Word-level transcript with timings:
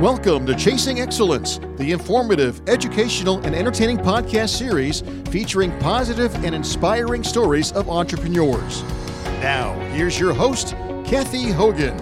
Welcome 0.00 0.46
to 0.46 0.54
Chasing 0.54 1.02
Excellence, 1.02 1.60
the 1.76 1.92
informative, 1.92 2.66
educational, 2.66 3.38
and 3.44 3.54
entertaining 3.54 3.98
podcast 3.98 4.56
series 4.56 5.02
featuring 5.28 5.78
positive 5.78 6.34
and 6.42 6.54
inspiring 6.54 7.22
stories 7.22 7.70
of 7.72 7.90
entrepreneurs. 7.90 8.82
Now, 9.42 9.78
here's 9.90 10.18
your 10.18 10.32
host, 10.32 10.68
Cathy 11.04 11.50
Hogan. 11.50 11.98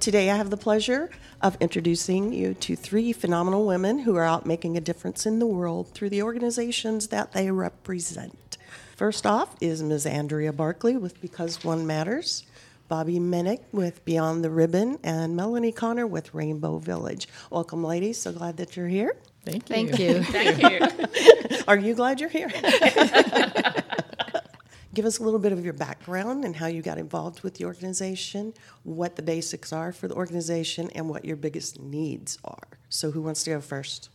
Today, 0.00 0.30
I 0.30 0.36
have 0.36 0.50
the 0.50 0.56
pleasure 0.56 1.10
of 1.40 1.56
introducing 1.60 2.32
you 2.32 2.54
to 2.54 2.74
three 2.74 3.12
phenomenal 3.12 3.68
women 3.68 4.00
who 4.00 4.16
are 4.16 4.24
out 4.24 4.46
making 4.46 4.76
a 4.76 4.80
difference 4.80 5.26
in 5.26 5.38
the 5.38 5.46
world 5.46 5.94
through 5.94 6.10
the 6.10 6.24
organizations 6.24 7.06
that 7.08 7.30
they 7.34 7.52
represent. 7.52 8.47
First 8.98 9.24
off 9.26 9.54
is 9.60 9.80
Ms. 9.80 10.06
Andrea 10.06 10.52
Barclay 10.52 10.96
with 10.96 11.20
Because 11.20 11.62
One 11.62 11.86
Matters, 11.86 12.42
Bobbie 12.88 13.20
Menneg 13.20 13.60
with 13.70 14.04
Beyond 14.04 14.42
the 14.42 14.50
Ribbon, 14.50 14.98
and 15.04 15.36
Melanie 15.36 15.70
Conner 15.70 16.04
with 16.04 16.34
Rainbow 16.34 16.78
Village. 16.78 17.28
Welcome, 17.48 17.84
ladies. 17.84 18.20
So 18.20 18.32
glad 18.32 18.56
that 18.56 18.76
you're 18.76 18.88
here. 18.88 19.16
Thank 19.44 19.70
you. 19.70 19.76
Thank 19.76 20.00
you. 20.00 20.24
Thank 20.24 20.62
you. 20.62 20.80
Are 21.68 21.76
you 21.76 21.94
glad 21.94 22.18
you're 22.18 22.28
here? 22.28 22.48
Give 24.94 25.04
us 25.04 25.20
a 25.20 25.22
little 25.22 25.38
bit 25.38 25.52
of 25.52 25.62
your 25.62 25.74
background 25.74 26.44
and 26.44 26.56
how 26.56 26.66
you 26.66 26.82
got 26.82 26.98
involved 26.98 27.44
with 27.44 27.54
the 27.54 27.66
organization, 27.66 28.52
what 28.82 29.14
the 29.14 29.22
basics 29.22 29.72
are 29.72 29.92
for 29.92 30.08
the 30.08 30.16
organization, 30.16 30.90
and 30.96 31.08
what 31.08 31.24
your 31.24 31.36
biggest 31.36 31.78
needs 31.78 32.36
are. 32.44 32.66
So, 32.88 33.12
who 33.12 33.22
wants 33.22 33.44
to 33.44 33.50
go 33.50 33.60
first? 33.60 34.10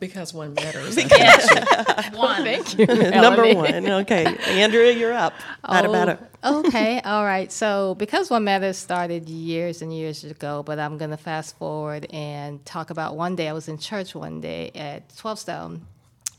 Because 0.00 0.34
one 0.34 0.54
matters. 0.54 0.96
Yes. 0.96 2.10
One. 2.14 2.42
Thank 2.44 2.78
you. 2.78 2.86
Number 2.86 3.54
one. 3.54 3.88
Okay. 3.88 4.24
Andrea, 4.48 4.92
you're 4.92 5.12
up. 5.12 5.34
Bada, 5.62 5.86
bada. 5.86 6.26
Oh, 6.42 6.60
okay, 6.66 7.02
all 7.02 7.24
right. 7.24 7.52
So, 7.52 7.94
because 7.96 8.30
One 8.30 8.44
Matters 8.44 8.78
started 8.78 9.28
years 9.28 9.82
and 9.82 9.94
years 9.94 10.24
ago, 10.24 10.62
but 10.62 10.78
I'm 10.78 10.96
going 10.96 11.10
to 11.10 11.18
fast 11.18 11.56
forward 11.58 12.06
and 12.10 12.64
talk 12.64 12.88
about 12.88 13.14
one 13.14 13.36
day 13.36 13.48
I 13.48 13.52
was 13.52 13.68
in 13.68 13.76
church 13.76 14.14
one 14.14 14.40
day 14.40 14.70
at 14.74 15.14
12 15.18 15.38
Stone, 15.38 15.86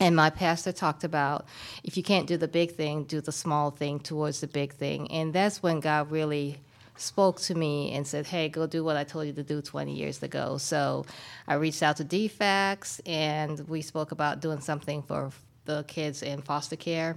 and 0.00 0.16
my 0.16 0.30
pastor 0.30 0.72
talked 0.72 1.04
about 1.04 1.46
if 1.84 1.96
you 1.96 2.02
can't 2.02 2.26
do 2.26 2.36
the 2.36 2.48
big 2.48 2.72
thing, 2.72 3.04
do 3.04 3.20
the 3.20 3.30
small 3.30 3.70
thing 3.70 4.00
towards 4.00 4.40
the 4.40 4.48
big 4.48 4.72
thing. 4.74 5.08
And 5.12 5.32
that's 5.32 5.62
when 5.62 5.78
God 5.78 6.10
really 6.10 6.58
spoke 6.96 7.40
to 7.40 7.54
me 7.54 7.92
and 7.92 8.06
said, 8.06 8.26
Hey, 8.26 8.48
go 8.48 8.66
do 8.66 8.84
what 8.84 8.96
I 8.96 9.04
told 9.04 9.26
you 9.26 9.32
to 9.34 9.42
do 9.42 9.62
20 9.62 9.94
years 9.94 10.22
ago. 10.22 10.58
So 10.58 11.06
I 11.46 11.54
reached 11.54 11.82
out 11.82 11.96
to 11.98 12.04
DFCS 12.04 13.00
and 13.06 13.68
we 13.68 13.82
spoke 13.82 14.12
about 14.12 14.40
doing 14.40 14.60
something 14.60 15.02
for 15.02 15.30
the 15.64 15.84
kids 15.84 16.22
in 16.22 16.42
foster 16.42 16.76
care. 16.76 17.16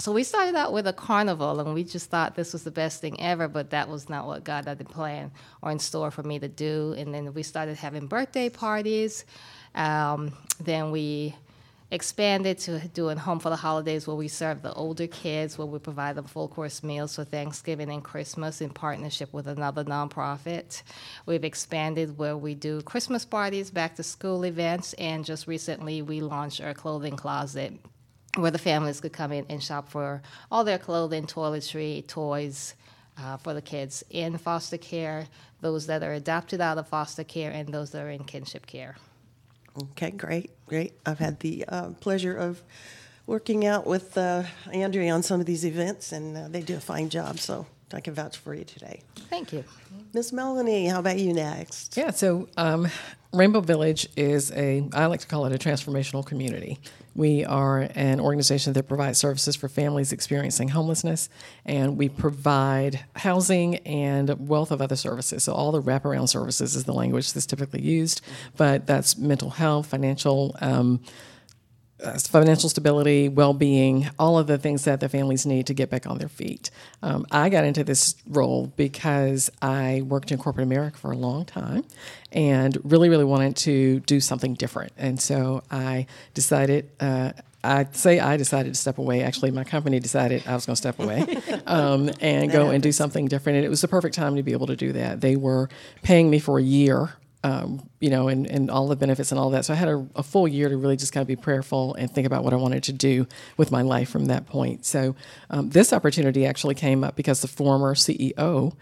So 0.00 0.10
we 0.12 0.24
started 0.24 0.56
out 0.56 0.72
with 0.72 0.88
a 0.88 0.92
carnival, 0.92 1.60
and 1.60 1.72
we 1.72 1.84
just 1.84 2.10
thought 2.10 2.34
this 2.34 2.52
was 2.52 2.64
the 2.64 2.72
best 2.72 3.00
thing 3.00 3.20
ever, 3.20 3.46
but 3.46 3.70
that 3.70 3.88
was 3.88 4.08
not 4.08 4.26
what 4.26 4.42
God 4.42 4.66
had 4.66 4.84
planned 4.88 5.30
or 5.62 5.70
in 5.70 5.78
store 5.78 6.10
for 6.10 6.22
me 6.24 6.38
to 6.40 6.48
do. 6.48 6.94
And 6.98 7.14
then 7.14 7.32
we 7.32 7.44
started 7.44 7.76
having 7.76 8.08
birthday 8.08 8.48
parties. 8.48 9.24
Um, 9.74 10.32
then 10.58 10.90
we 10.90 11.36
expanded 11.94 12.58
to 12.58 12.80
doing 12.88 13.16
home 13.16 13.38
for 13.38 13.50
the 13.50 13.56
holidays, 13.56 14.06
where 14.06 14.16
we 14.16 14.26
serve 14.26 14.62
the 14.62 14.72
older 14.74 15.06
kids, 15.06 15.56
where 15.56 15.66
we 15.66 15.78
provide 15.78 16.16
them 16.16 16.24
full 16.24 16.48
course 16.48 16.82
meals 16.82 17.14
for 17.14 17.24
Thanksgiving 17.24 17.88
and 17.88 18.02
Christmas 18.02 18.60
in 18.60 18.70
partnership 18.70 19.32
with 19.32 19.46
another 19.46 19.84
nonprofit. 19.84 20.82
We've 21.24 21.44
expanded 21.44 22.18
where 22.18 22.36
we 22.36 22.54
do 22.56 22.82
Christmas 22.82 23.24
parties, 23.24 23.70
back 23.70 23.94
to 23.96 24.02
school 24.02 24.44
events, 24.44 24.92
and 24.94 25.24
just 25.24 25.46
recently 25.46 26.02
we 26.02 26.20
launched 26.20 26.60
our 26.60 26.74
clothing 26.74 27.16
closet 27.16 27.74
where 28.36 28.50
the 28.50 28.58
families 28.58 29.00
could 29.00 29.12
come 29.12 29.30
in 29.30 29.46
and 29.48 29.62
shop 29.62 29.88
for 29.88 30.20
all 30.50 30.64
their 30.64 30.78
clothing, 30.78 31.24
toiletry, 31.24 32.04
toys 32.08 32.74
uh, 33.16 33.36
for 33.36 33.54
the 33.54 33.62
kids 33.62 34.02
in 34.10 34.36
foster 34.36 34.78
care, 34.78 35.28
those 35.60 35.86
that 35.86 36.02
are 36.02 36.14
adopted 36.14 36.60
out 36.60 36.76
of 36.76 36.88
foster 36.88 37.22
care, 37.22 37.52
and 37.52 37.68
those 37.68 37.90
that 37.90 38.02
are 38.02 38.10
in 38.10 38.24
kinship 38.24 38.66
care. 38.66 38.96
Okay, 39.82 40.10
great, 40.10 40.50
great. 40.66 40.92
I've 41.04 41.18
had 41.18 41.40
the 41.40 41.64
uh, 41.66 41.90
pleasure 42.00 42.36
of 42.36 42.62
working 43.26 43.66
out 43.66 43.86
with 43.86 44.16
uh, 44.16 44.44
Andrea 44.72 45.12
on 45.12 45.22
some 45.22 45.40
of 45.40 45.46
these 45.46 45.64
events, 45.64 46.12
and 46.12 46.36
uh, 46.36 46.48
they 46.48 46.60
do 46.60 46.76
a 46.76 46.80
fine 46.80 47.08
job, 47.08 47.38
so 47.38 47.66
I 47.92 48.00
can 48.00 48.14
vouch 48.14 48.36
for 48.36 48.54
you 48.54 48.64
today. 48.64 49.02
Thank 49.30 49.52
you. 49.52 49.64
Miss 50.12 50.32
Melanie, 50.32 50.86
how 50.86 51.00
about 51.00 51.18
you 51.18 51.32
next? 51.32 51.96
Yeah, 51.96 52.10
so 52.10 52.48
um, 52.56 52.88
Rainbow 53.32 53.60
Village 53.60 54.08
is 54.16 54.52
a, 54.52 54.88
I 54.92 55.06
like 55.06 55.20
to 55.20 55.26
call 55.26 55.46
it 55.46 55.52
a 55.52 55.58
transformational 55.58 56.24
community. 56.24 56.78
We 57.14 57.44
are 57.44 57.88
an 57.94 58.20
organization 58.20 58.72
that 58.72 58.88
provides 58.88 59.18
services 59.18 59.54
for 59.54 59.68
families 59.68 60.12
experiencing 60.12 60.68
homelessness, 60.68 61.28
and 61.64 61.96
we 61.96 62.08
provide 62.08 63.04
housing 63.16 63.76
and 63.78 64.48
wealth 64.48 64.70
of 64.70 64.82
other 64.82 64.96
services. 64.96 65.44
So, 65.44 65.52
all 65.52 65.72
the 65.72 65.82
wraparound 65.82 66.28
services 66.28 66.74
is 66.74 66.84
the 66.84 66.92
language 66.92 67.32
that's 67.32 67.46
typically 67.46 67.82
used, 67.82 68.20
but 68.56 68.86
that's 68.86 69.16
mental 69.16 69.50
health, 69.50 69.86
financial. 69.86 70.56
Um, 70.60 71.00
financial 72.00 72.68
stability, 72.68 73.28
well-being, 73.28 74.10
all 74.18 74.38
of 74.38 74.46
the 74.46 74.58
things 74.58 74.84
that 74.84 75.00
the 75.00 75.08
families 75.08 75.46
need 75.46 75.66
to 75.66 75.74
get 75.74 75.90
back 75.90 76.06
on 76.06 76.18
their 76.18 76.28
feet. 76.28 76.70
Um, 77.02 77.26
I 77.30 77.48
got 77.48 77.64
into 77.64 77.84
this 77.84 78.16
role 78.26 78.72
because 78.76 79.50
I 79.62 80.02
worked 80.02 80.32
in 80.32 80.38
corporate 80.38 80.64
America 80.64 80.98
for 80.98 81.12
a 81.12 81.16
long 81.16 81.44
time, 81.44 81.84
and 82.32 82.76
really, 82.84 83.08
really 83.08 83.24
wanted 83.24 83.56
to 83.56 84.00
do 84.00 84.20
something 84.20 84.54
different. 84.54 84.92
And 84.96 85.20
so 85.20 85.62
I 85.70 86.06
decided. 86.34 86.90
Uh, 87.00 87.32
I'd 87.66 87.96
say 87.96 88.20
I 88.20 88.36
decided 88.36 88.74
to 88.74 88.78
step 88.78 88.98
away. 88.98 89.22
Actually, 89.22 89.50
my 89.50 89.64
company 89.64 89.98
decided 89.98 90.46
I 90.46 90.54
was 90.54 90.66
going 90.66 90.74
to 90.74 90.76
step 90.76 90.98
away 91.00 91.38
um, 91.66 92.10
and 92.20 92.50
go 92.50 92.68
and 92.68 92.82
do 92.82 92.92
something 92.92 93.26
different. 93.26 93.56
And 93.56 93.64
it 93.64 93.70
was 93.70 93.80
the 93.80 93.88
perfect 93.88 94.14
time 94.14 94.36
to 94.36 94.42
be 94.42 94.52
able 94.52 94.66
to 94.66 94.76
do 94.76 94.92
that. 94.92 95.22
They 95.22 95.34
were 95.34 95.70
paying 96.02 96.28
me 96.28 96.40
for 96.40 96.58
a 96.58 96.62
year 96.62 97.14
um, 97.44 97.90
you 98.00 98.08
know, 98.08 98.28
and, 98.28 98.46
and 98.46 98.70
all 98.70 98.88
the 98.88 98.96
benefits 98.96 99.30
and 99.30 99.38
all 99.38 99.50
that. 99.50 99.66
So 99.66 99.74
I 99.74 99.76
had 99.76 99.88
a, 99.88 100.06
a, 100.16 100.22
full 100.22 100.48
year 100.48 100.70
to 100.70 100.78
really 100.78 100.96
just 100.96 101.12
kind 101.12 101.20
of 101.20 101.28
be 101.28 101.36
prayerful 101.36 101.94
and 101.94 102.10
think 102.10 102.26
about 102.26 102.42
what 102.42 102.54
I 102.54 102.56
wanted 102.56 102.84
to 102.84 102.92
do 102.92 103.26
with 103.58 103.70
my 103.70 103.82
life 103.82 104.08
from 104.08 104.26
that 104.26 104.46
point. 104.46 104.86
So 104.86 105.14
um, 105.50 105.68
this 105.68 105.92
opportunity 105.92 106.46
actually 106.46 106.74
came 106.74 107.04
up 107.04 107.16
because 107.16 107.42
the 107.42 107.48
former 107.48 107.94
CEO, 107.94 108.74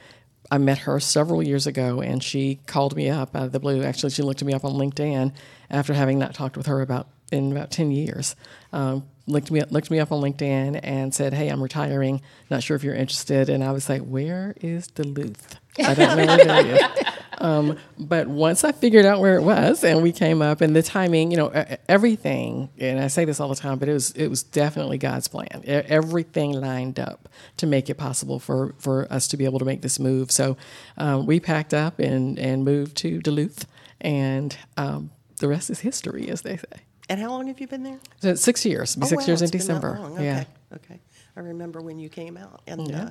I 0.48 0.58
met 0.58 0.78
her 0.78 1.00
several 1.00 1.42
years 1.42 1.66
ago, 1.66 2.00
and 2.00 2.22
she 2.22 2.60
called 2.66 2.94
me 2.94 3.10
up 3.10 3.34
out 3.34 3.46
of 3.46 3.52
the 3.52 3.58
blue. 3.58 3.82
Actually, 3.82 4.10
she 4.10 4.22
looked 4.22 4.44
me 4.44 4.52
up 4.52 4.64
on 4.64 4.74
LinkedIn 4.74 5.32
after 5.68 5.92
having 5.92 6.20
not 6.20 6.32
talked 6.32 6.56
with 6.56 6.66
her 6.66 6.82
about 6.82 7.08
in 7.32 7.50
about 7.50 7.72
ten 7.72 7.90
years. 7.90 8.36
Um, 8.72 9.08
looked 9.26 9.50
me 9.50 9.62
looked 9.70 9.90
me 9.90 9.98
up 9.98 10.12
on 10.12 10.22
LinkedIn 10.22 10.78
and 10.82 11.14
said, 11.14 11.32
"Hey, 11.32 11.48
I'm 11.48 11.62
retiring. 11.62 12.20
Not 12.50 12.62
sure 12.62 12.76
if 12.76 12.84
you're 12.84 12.94
interested." 12.94 13.48
And 13.48 13.64
I 13.64 13.72
was 13.72 13.88
like, 13.88 14.02
"Where 14.02 14.54
is 14.60 14.88
Duluth? 14.88 15.56
I 15.78 15.94
don't 15.94 16.16
know 16.18 16.36
where 16.36 16.76
is." 16.76 17.06
Um, 17.38 17.78
but 17.98 18.28
once 18.28 18.64
I 18.64 18.72
figured 18.72 19.04
out 19.06 19.20
where 19.20 19.36
it 19.36 19.42
was, 19.42 19.84
and 19.84 20.02
we 20.02 20.12
came 20.12 20.42
up, 20.42 20.60
and 20.60 20.74
the 20.76 20.82
timing, 20.82 21.30
you 21.30 21.36
know, 21.36 21.48
everything. 21.88 22.68
And 22.78 23.00
I 23.00 23.08
say 23.08 23.24
this 23.24 23.40
all 23.40 23.48
the 23.48 23.54
time, 23.54 23.78
but 23.78 23.88
it 23.88 23.92
was 23.92 24.10
it 24.12 24.28
was 24.28 24.42
definitely 24.42 24.98
God's 24.98 25.28
plan. 25.28 25.62
Everything 25.66 26.52
lined 26.52 26.98
up 27.00 27.28
to 27.58 27.66
make 27.66 27.88
it 27.90 27.94
possible 27.94 28.38
for 28.38 28.74
for 28.78 29.10
us 29.12 29.28
to 29.28 29.36
be 29.36 29.44
able 29.44 29.58
to 29.58 29.64
make 29.64 29.82
this 29.82 29.98
move. 29.98 30.30
So 30.30 30.56
um, 30.98 31.26
we 31.26 31.40
packed 31.40 31.74
up 31.74 31.98
and 31.98 32.38
and 32.38 32.64
moved 32.64 32.96
to 32.98 33.20
Duluth, 33.20 33.66
and 34.00 34.56
um, 34.76 35.10
the 35.38 35.48
rest 35.48 35.70
is 35.70 35.80
history, 35.80 36.28
as 36.28 36.42
they 36.42 36.56
say. 36.56 36.82
And 37.08 37.20
how 37.20 37.30
long 37.30 37.48
have 37.48 37.60
you 37.60 37.66
been 37.66 37.82
there? 37.82 37.98
So 38.20 38.34
six 38.36 38.64
years. 38.64 38.96
Be 38.96 39.02
oh, 39.04 39.08
six 39.08 39.22
wow, 39.24 39.26
years 39.28 39.42
in 39.42 39.50
December. 39.50 39.98
Okay. 40.02 40.24
Yeah. 40.24 40.44
Okay. 40.74 41.00
I 41.36 41.40
remember 41.40 41.80
when 41.80 41.98
you 41.98 42.08
came 42.08 42.36
out, 42.36 42.62
and 42.66 42.88
Yeah. 42.88 43.04
uh, 43.04 43.10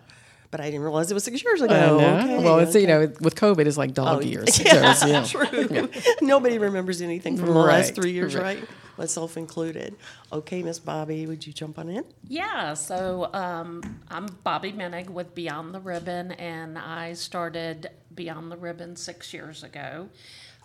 but 0.51 0.59
I 0.59 0.66
didn't 0.66 0.81
realize 0.81 1.09
it 1.09 1.13
was 1.13 1.23
six 1.23 1.44
years 1.44 1.62
ago. 1.62 1.73
I 1.73 1.79
know. 1.88 2.19
Okay, 2.19 2.44
well, 2.44 2.59
it's 2.59 2.72
okay. 2.72 2.81
you 2.81 2.88
know 2.88 3.00
with 3.22 3.35
COVID, 3.35 3.66
it's 3.66 3.78
like 3.78 3.94
dog 3.94 4.17
Oh, 4.17 4.22
years. 4.22 4.59
Yeah, 4.66 4.94
So 4.94 5.07
it's, 5.07 5.31
true. 5.31 5.89
Nobody 6.22 6.57
remembers 6.57 7.01
anything 7.01 7.38
from 7.38 7.47
the 7.47 7.53
last 7.53 7.95
three 7.95 8.12
years, 8.12 8.35
right. 8.35 8.59
right? 8.59 8.69
Myself 8.97 9.38
included. 9.38 9.95
Okay, 10.31 10.62
Miss 10.62 10.77
Bobbie, 10.77 11.25
would 11.25 11.48
you 11.48 11.53
jump 11.53 11.80
on 11.80 11.89
in? 11.89 12.03
Yeah, 12.27 12.74
so 12.74 13.30
um, 13.33 14.00
I'm 14.09 14.27
Bobbie 14.44 14.74
Menneg 14.74 15.09
with 15.09 15.33
Beyond 15.33 15.74
the 15.74 15.80
Ribbon, 15.80 16.33
and 16.33 16.77
I 16.77 17.13
started 17.13 17.89
Beyond 18.13 18.51
the 18.51 18.57
Ribbon 18.57 18.95
six 18.97 19.33
years 19.33 19.63
ago. 19.63 20.09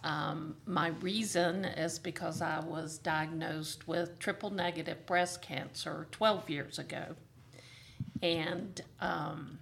Um, 0.05 0.57
my 0.67 0.89
reason 1.01 1.65
is 1.65 1.99
because 1.99 2.43
I 2.43 2.61
was 2.61 2.99
diagnosed 2.99 3.89
with 3.89 4.19
triple 4.19 4.51
negative 4.51 5.07
breast 5.07 5.41
cancer 5.43 6.07
12 6.13 6.51
years 6.51 6.79
ago. 6.79 7.17
And 8.23 8.81
um, 9.01 9.59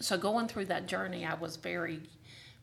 so 0.00 0.16
going 0.16 0.48
through 0.48 0.66
that 0.66 0.86
journey, 0.86 1.24
I 1.24 1.34
was 1.34 1.56
very 1.56 2.00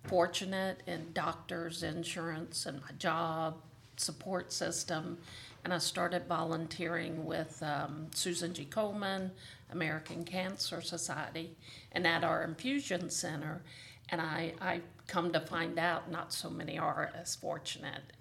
fortunate 0.03 0.81
in 0.87 1.11
doctors, 1.13 1.83
insurance, 1.83 2.65
and 2.65 2.81
my 2.81 2.91
job 2.97 3.55
support 3.97 4.51
system. 4.51 5.17
And 5.63 5.73
I 5.73 5.79
started 5.79 6.27
volunteering 6.27 7.25
with 7.25 7.61
um, 7.61 8.07
Susan 8.13 8.53
G. 8.53 8.65
Komen, 8.65 9.31
American 9.71 10.23
Cancer 10.23 10.81
Society, 10.81 11.55
and 11.91 12.07
at 12.07 12.23
our 12.23 12.43
infusion 12.43 13.09
center. 13.09 13.61
And 14.09 14.21
I, 14.21 14.53
I 14.61 14.81
come 15.07 15.33
to 15.33 15.39
find 15.41 15.77
out 15.77 16.09
not 16.09 16.31
so 16.31 16.49
many 16.49 16.77
are 16.77 17.11
as 17.19 17.35
fortunate. 17.35 18.13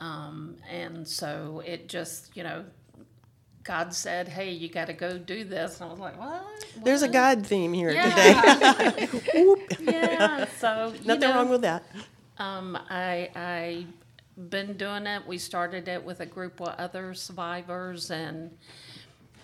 Um, 0.00 0.56
and 0.68 1.06
so 1.06 1.62
it 1.64 1.88
just, 1.88 2.36
you 2.36 2.42
know, 2.42 2.64
God 3.64 3.94
said, 3.94 4.28
"Hey, 4.28 4.50
you 4.50 4.68
got 4.68 4.86
to 4.86 4.92
go 4.92 5.18
do 5.18 5.44
this," 5.44 5.80
and 5.80 5.88
I 5.88 5.92
was 5.92 6.00
like, 6.00 6.18
"What?" 6.18 6.64
There's 6.84 7.02
a 7.02 7.08
God 7.08 7.46
theme 7.46 7.72
here 7.72 7.90
today. 7.90 9.08
Yeah. 9.34 9.54
yeah. 9.80 10.46
So 10.58 10.92
Nothing 11.04 11.20
know, 11.20 11.34
wrong 11.34 11.48
with 11.48 11.62
that. 11.62 11.84
Um, 12.38 12.78
I 12.90 13.30
I 13.34 13.86
been 14.48 14.76
doing 14.76 15.06
it. 15.06 15.26
We 15.26 15.38
started 15.38 15.88
it 15.88 16.02
with 16.04 16.20
a 16.20 16.26
group 16.26 16.60
of 16.60 16.68
other 16.78 17.14
survivors, 17.14 18.10
and 18.10 18.56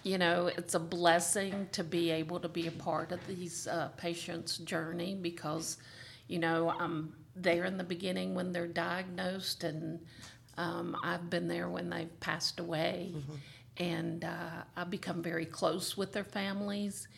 you 0.03 0.19
know, 0.19 0.47
it's 0.57 0.75
a 0.75 0.81
blessing 0.81 1.69
to 1.73 1.85
be 1.85 2.11
able 2.11 2.41
to 2.41 2.49
be 2.49 2.67
a 2.67 2.71
part 2.71 3.13
of 3.13 3.27
these 3.27 3.67
uh, 3.67 3.89
patients' 3.97 4.59
journey 4.59 5.15
because, 5.15 5.79
you 6.29 6.39
know, 6.39 6.71
I'm 6.79 7.15
there 7.37 7.65
in 7.65 7.77
the 7.77 7.85
beginning 7.85 8.35
when 8.35 8.53
they're 8.53 8.67
diagnosed, 8.67 9.65
and 9.65 10.01
um, 10.57 10.97
I've 11.03 11.29
been 11.31 11.49
there 11.49 11.69
when 11.69 11.91
they've 11.91 12.21
passed 12.21 12.59
away, 12.61 13.13
and 13.79 14.25
uh, 14.25 14.63
I've 14.77 14.91
become 14.91 15.23
very 15.23 15.47
close 15.47 15.97
with 15.97 16.13
their 16.13 16.25
families, 16.25 17.09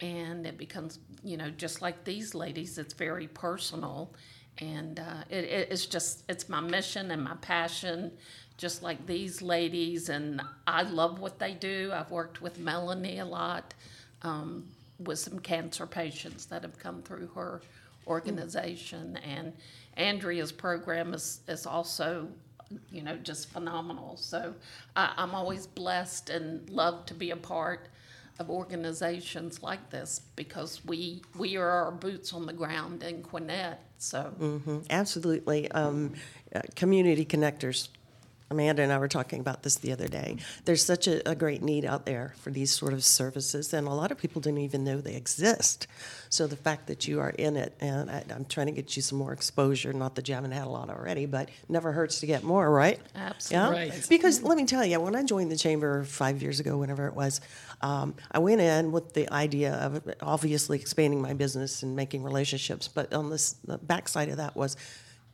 and 0.00 0.46
it 0.46 0.58
becomes, 0.58 0.98
you 1.22 1.36
know, 1.36 1.50
just 1.50 1.80
like 1.82 2.04
these 2.04 2.34
ladies, 2.34 2.78
it's 2.78 2.94
very 2.94 3.28
personal, 3.28 4.12
and 4.60 4.98
uh, 4.98 5.24
it, 5.30 5.44
it, 5.44 5.68
it's 5.70 5.86
just 5.86 6.24
it's 6.28 6.48
my 6.48 6.60
mission 6.60 7.10
and 7.10 7.22
my 7.22 7.36
passion 7.40 8.12
just 8.56 8.82
like 8.82 9.06
these 9.06 9.40
ladies 9.40 10.08
and 10.08 10.42
i 10.66 10.82
love 10.82 11.20
what 11.20 11.38
they 11.38 11.54
do. 11.54 11.90
I've 11.94 12.10
worked 12.10 12.42
with 12.42 12.58
melanie 12.58 13.20
a 13.20 13.24
lot 13.24 13.74
um, 14.22 14.64
with 14.98 15.18
some 15.20 15.38
cancer 15.38 15.86
patients 15.86 16.46
that 16.46 16.62
have 16.62 16.78
come 16.78 17.02
through 17.02 17.28
her 17.34 17.62
organization 18.06 19.16
and 19.18 19.52
andrea's 19.96 20.50
program 20.50 21.14
is, 21.14 21.40
is 21.46 21.66
also 21.66 22.28
you 22.90 23.02
know 23.02 23.16
just 23.16 23.50
phenomenal 23.50 24.16
so 24.16 24.54
I, 24.94 25.12
i'm 25.16 25.34
always 25.34 25.66
blessed 25.66 26.30
and 26.30 26.68
love 26.68 27.06
to 27.06 27.14
be 27.14 27.30
a 27.30 27.36
part 27.36 27.88
of 28.38 28.50
organizations 28.50 29.62
like 29.62 29.90
this 29.90 30.20
because 30.36 30.84
we 30.84 31.22
we 31.36 31.56
are 31.56 31.68
our 31.68 31.90
boots 31.90 32.32
on 32.32 32.46
the 32.46 32.52
ground 32.52 33.02
in 33.02 33.22
Gwinnett. 33.22 33.80
So 33.98 34.32
Mm, 34.38 34.86
Absolutely. 34.90 35.70
Um, 35.72 36.14
uh, 36.54 36.60
community 36.76 37.24
connectors. 37.24 37.88
Amanda 38.50 38.82
and 38.82 38.92
I 38.92 38.98
were 38.98 39.08
talking 39.08 39.40
about 39.40 39.62
this 39.62 39.76
the 39.76 39.92
other 39.92 40.08
day. 40.08 40.36
There's 40.64 40.84
such 40.84 41.06
a, 41.06 41.28
a 41.28 41.34
great 41.34 41.62
need 41.62 41.84
out 41.84 42.06
there 42.06 42.34
for 42.40 42.50
these 42.50 42.70
sort 42.70 42.92
of 42.92 43.04
services, 43.04 43.74
and 43.74 43.86
a 43.86 43.92
lot 43.92 44.10
of 44.10 44.18
people 44.18 44.40
didn't 44.40 44.60
even 44.60 44.84
know 44.84 45.00
they 45.00 45.14
exist. 45.14 45.86
So 46.30 46.46
the 46.46 46.56
fact 46.56 46.86
that 46.86 47.06
you 47.06 47.20
are 47.20 47.30
in 47.30 47.56
it, 47.56 47.74
and 47.80 48.10
I, 48.10 48.24
I'm 48.34 48.44
trying 48.46 48.66
to 48.66 48.72
get 48.72 48.96
you 48.96 49.02
some 49.02 49.18
more 49.18 49.32
exposure. 49.32 49.92
Not 49.92 50.14
that 50.14 50.28
you 50.28 50.34
haven't 50.34 50.52
had 50.52 50.66
a 50.66 50.70
lot 50.70 50.88
already, 50.88 51.26
but 51.26 51.50
never 51.68 51.92
hurts 51.92 52.20
to 52.20 52.26
get 52.26 52.42
more, 52.42 52.70
right? 52.70 53.00
Absolutely. 53.14 53.76
Yeah? 53.76 53.90
Right. 53.90 54.06
Because 54.08 54.42
let 54.42 54.56
me 54.56 54.64
tell 54.64 54.84
you, 54.84 55.00
when 55.00 55.14
I 55.14 55.22
joined 55.22 55.50
the 55.50 55.56
chamber 55.56 56.04
five 56.04 56.42
years 56.42 56.60
ago, 56.60 56.78
whenever 56.78 57.06
it 57.06 57.14
was, 57.14 57.40
um, 57.82 58.14
I 58.32 58.38
went 58.38 58.60
in 58.60 58.92
with 58.92 59.14
the 59.14 59.32
idea 59.32 59.74
of 59.74 60.02
obviously 60.20 60.78
expanding 60.78 61.20
my 61.20 61.34
business 61.34 61.82
and 61.82 61.94
making 61.94 62.22
relationships. 62.22 62.88
But 62.88 63.12
on 63.12 63.30
this, 63.30 63.52
the 63.64 63.78
backside 63.78 64.28
of 64.30 64.38
that 64.38 64.56
was, 64.56 64.76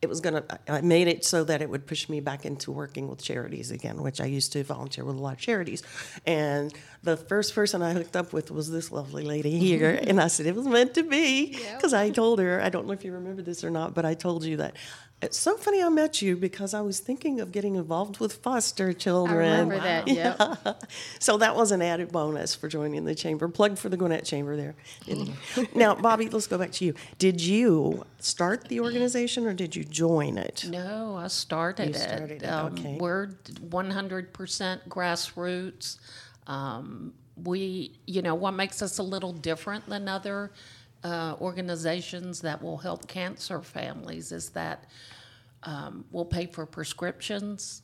it 0.05 0.09
was 0.09 0.21
going 0.21 0.35
to. 0.35 0.61
I 0.69 0.81
made 0.83 1.09
it 1.09 1.25
so 1.25 1.43
that 1.45 1.61
it 1.61 1.69
would 1.69 1.87
push 1.87 2.09
me 2.09 2.21
back 2.21 2.47
into 2.47 2.71
working 2.71 3.09
with 3.09 3.21
charities 3.23 3.73
again, 3.73 4.03
which 4.03 4.21
I 4.21 4.27
used 4.27 4.53
to 4.53 4.62
volunteer 4.62 5.05
with 5.05 5.17
a 5.17 5.19
lot 5.19 5.35
of 5.35 5.41
charities. 5.41 5.83
And 6.25 6.73
the 7.03 7.17
first 7.17 7.55
person 7.55 7.83
I 7.83 7.93
hooked 7.93 8.15
up 8.15 8.33
with 8.33 8.51
was 8.51 8.71
this 8.71 8.93
lovely 8.93 9.25
lady 9.25 9.59
here, 9.59 9.99
and 10.06 10.21
I 10.21 10.29
said 10.29 10.47
it 10.47 10.55
was 10.55 10.69
meant 10.69 10.95
to 10.95 11.03
be 11.03 11.59
because 11.75 11.93
I 11.93 12.11
told 12.11 12.39
her. 12.39 12.61
I 12.61 12.69
don't 12.69 12.87
know 12.87 12.93
if 12.93 13.05
you 13.05 13.12
remember 13.12 13.43
this 13.43 13.65
or 13.65 13.71
not, 13.71 13.95
but 13.95 14.05
I 14.05 14.15
told 14.15 14.45
you 14.45 14.59
that. 14.59 14.77
It's 15.25 15.38
so 15.38 15.56
funny 15.56 15.82
I 15.82 15.88
met 15.88 16.21
you 16.21 16.37
because 16.37 16.75
I 16.75 16.82
was 16.82 17.00
thinking 17.00 17.41
of 17.41 17.50
getting 17.50 17.76
involved 17.76 18.21
with 18.21 18.35
foster 18.35 18.93
children. 18.93 19.38
I 19.49 19.61
remember 19.61 19.81
that. 19.81 20.06
Yep. 20.06 20.85
So 21.19 21.38
that 21.38 21.56
was 21.56 21.73
an 21.73 21.81
added 21.81 22.12
bonus 22.12 22.55
for 22.55 22.69
joining 22.69 23.05
the 23.06 23.15
chamber. 23.15 23.49
Plug 23.49 23.79
for 23.79 23.88
the 23.88 23.97
Gwinnett 23.97 24.25
Chamber 24.26 24.56
there. 24.56 24.75
now, 25.75 25.94
Bobbie, 25.94 26.29
let's 26.29 26.47
go 26.47 26.59
back 26.59 26.73
to 26.73 26.85
you. 26.85 26.94
Did 27.19 27.41
you 27.41 28.05
start 28.19 28.69
the 28.69 28.81
organization 28.81 29.47
or 29.47 29.55
did 29.55 29.75
you 29.75 29.85
join 29.85 30.37
it? 30.37 30.67
No, 30.69 31.17
I 31.17 31.29
started 31.29 31.88
You 31.88 31.94
it. 31.94 31.99
started 31.99 32.43
it, 32.43 32.47
Um, 32.47 32.75
okay. 32.75 32.99
We're 33.00 33.29
100% 33.29 34.88
grassroots. 34.88 35.99
Um, 36.47 37.15
we, 37.43 37.99
you 38.06 38.21
know, 38.23 38.35
what 38.35 38.53
makes 38.53 38.82
us 38.82 38.99
a 38.99 39.03
little 39.03 39.32
different 39.32 39.88
than 39.88 40.09
other 40.09 40.53
uh, 41.05 41.37
organizations 41.41 42.41
that 42.41 42.62
will 42.62 42.79
help 42.79 43.06
cancer 43.06 43.61
families 43.61 44.33
is 44.33 44.51
that 44.51 44.85
um, 45.62 46.05
we'll 46.11 46.25
pay 46.25 46.47
for 46.47 46.67
prescriptions, 46.67 47.83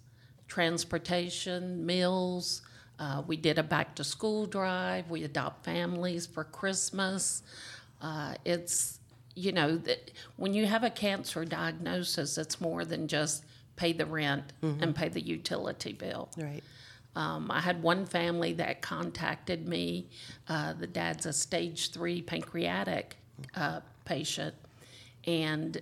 transportation, 0.49 1.85
meals. 1.85 2.63
Uh, 2.99 3.23
we 3.27 3.37
did 3.37 3.59
a 3.59 3.63
back 3.63 3.95
to 3.95 4.05
school 4.05 4.47
drive. 4.47 5.11
We 5.11 5.25
adopt 5.25 5.65
families 5.65 6.27
for 6.27 6.45
Christmas. 6.45 7.43
Uh, 8.01 8.35
it's, 8.45 8.99
you 9.35 9.53
know, 9.53 9.77
that 9.77 10.11
when 10.37 10.55
you 10.55 10.67
have 10.67 10.85
a 10.85 10.91
cancer 10.91 11.45
diagnosis, 11.45 12.37
it's 12.39 12.61
more 12.61 12.85
than 12.85 13.09
just 13.09 13.45
pay 13.77 13.93
the 13.93 14.07
rent 14.07 14.53
and 14.63 14.95
pay 14.95 15.09
the 15.09 15.21
utility 15.21 15.93
bill. 15.93 16.29
Right. 16.37 16.63
Um, 17.17 17.51
I 17.51 17.61
had 17.61 17.83
one 17.83 18.07
family 18.07 18.53
that 18.55 18.83
contacted 18.83 19.67
me. 19.69 20.07
Uh, 20.49 20.73
the 20.75 20.87
dad's 20.87 21.27
a 21.27 21.33
stage 21.33 21.91
three 21.91 22.23
pancreatic 22.23 23.17
uh, 23.55 23.81
patient, 24.05 24.55
and 25.27 25.81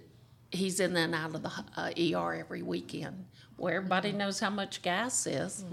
he's 0.50 0.80
in 0.80 0.96
and 0.96 1.14
out 1.14 1.34
of 1.34 1.42
the 1.42 1.52
uh, 1.76 1.90
ER 2.20 2.34
every 2.34 2.62
weekend. 2.62 3.26
Where 3.56 3.76
everybody 3.76 4.12
knows 4.12 4.38
how 4.40 4.50
much 4.50 4.82
gas 4.82 5.26
is, 5.26 5.64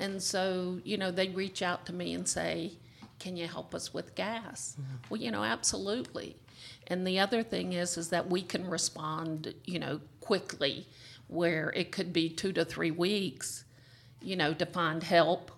and 0.00 0.20
so 0.22 0.80
you 0.84 0.96
know 0.98 1.10
they 1.12 1.28
reach 1.28 1.62
out 1.62 1.86
to 1.86 1.92
me 1.92 2.12
and 2.12 2.28
say, 2.28 2.72
"Can 3.20 3.36
you 3.36 3.46
help 3.46 3.74
us 3.74 3.94
with 3.94 4.14
gas?" 4.16 4.76
Well, 5.08 5.20
you 5.20 5.30
know, 5.30 5.44
absolutely. 5.44 6.36
And 6.88 7.06
the 7.06 7.20
other 7.20 7.42
thing 7.44 7.72
is, 7.72 7.96
is 7.96 8.08
that 8.10 8.28
we 8.28 8.42
can 8.42 8.68
respond, 8.68 9.54
you 9.64 9.78
know, 9.78 10.00
quickly, 10.20 10.86
where 11.28 11.70
it 11.76 11.92
could 11.92 12.12
be 12.12 12.28
two 12.28 12.52
to 12.52 12.64
three 12.64 12.90
weeks 12.90 13.64
you 14.20 14.36
know, 14.36 14.54
to 14.54 14.66
find 14.66 15.02
help 15.02 15.50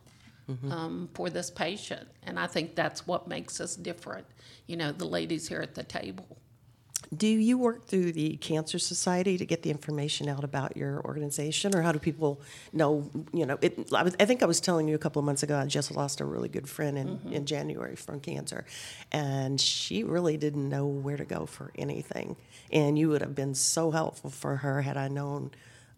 um, 0.71 1.09
for 1.15 1.31
this 1.31 1.51
patient. 1.51 2.09
And 2.23 2.39
I 2.39 2.47
think 2.47 2.75
that's 2.75 3.07
what 3.07 3.29
makes 3.29 3.61
us 3.61 3.77
different, 3.77 4.27
you 4.67 4.77
know, 4.77 4.93
the 4.93 5.07
ladies 5.07 5.49
here 5.49 5.61
at 5.61 5.75
the 5.75 5.83
table. 5.83 6.37
Do 7.15 7.27
you 7.27 7.59
work 7.59 7.87
through 7.87 8.13
the 8.13 8.37
Cancer 8.39 8.79
Society 8.79 9.37
to 9.37 9.45
get 9.45 9.63
the 9.63 9.71
information 9.71 10.29
out 10.29 10.45
about 10.45 10.79
your 10.79 11.03
organization, 11.05 11.75
or 11.75 11.83
how 11.83 11.93
do 11.93 11.99
people 11.99 12.41
know? 12.73 13.11
You 13.35 13.45
know, 13.45 13.59
it, 13.61 13.93
I, 13.93 14.03
was, 14.03 14.17
I 14.19 14.25
think 14.25 14.43
I 14.43 14.47
was 14.47 14.61
telling 14.61 14.89
you 14.89 14.95
a 14.95 14.99
couple 14.99 15.21
of 15.21 15.27
months 15.27 15.43
ago. 15.43 15.59
I 15.59 15.67
just 15.67 15.95
lost 15.95 16.21
a 16.21 16.25
really 16.25 16.49
good 16.49 16.69
friend 16.69 16.97
in, 16.97 17.21
in 17.31 17.45
January 17.45 17.97
from 17.97 18.21
cancer, 18.21 18.65
and 19.11 19.61
she 19.61 20.05
really 20.05 20.39
didn't 20.39 20.67
know 20.67 20.87
where 20.87 21.19
to 21.19 21.27
go 21.27 21.45
for 21.45 21.71
anything. 21.77 22.37
And 22.73 22.99
you 22.99 23.11
would 23.11 23.21
have 23.21 23.35
been 23.35 23.55
so 23.55 23.91
helpful 23.91 24.31
for 24.31 24.57
her 24.57 24.81
had 24.81 24.97
I 24.97 25.09
known. 25.09 25.51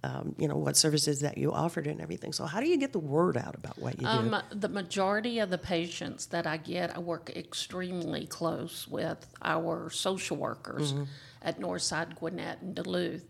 Um, 0.04 0.34
you 0.36 0.48
know 0.48 0.56
what 0.56 0.76
services 0.76 1.20
that 1.20 1.38
you 1.38 1.50
offered 1.50 1.86
and 1.86 1.98
everything. 1.98 2.34
So 2.34 2.44
how 2.44 2.60
do 2.60 2.68
you 2.68 2.76
get 2.76 2.92
the 2.92 2.98
word 2.98 3.38
out 3.38 3.54
about 3.54 3.78
what 3.78 3.94
you 3.94 4.06
do? 4.06 4.06
Um, 4.06 4.36
the 4.50 4.68
majority 4.68 5.38
of 5.38 5.48
the 5.48 5.56
patients 5.56 6.26
that 6.26 6.46
I 6.46 6.58
get, 6.58 6.94
I 6.94 6.98
work 6.98 7.30
extremely 7.34 8.26
close 8.26 8.86
with 8.86 9.26
our 9.40 9.88
social 9.88 10.36
workers 10.36 10.92
at 11.40 11.58
Northside 11.58 12.16
Gwinnett 12.16 12.60
and 12.60 12.74
Duluth. 12.74 13.24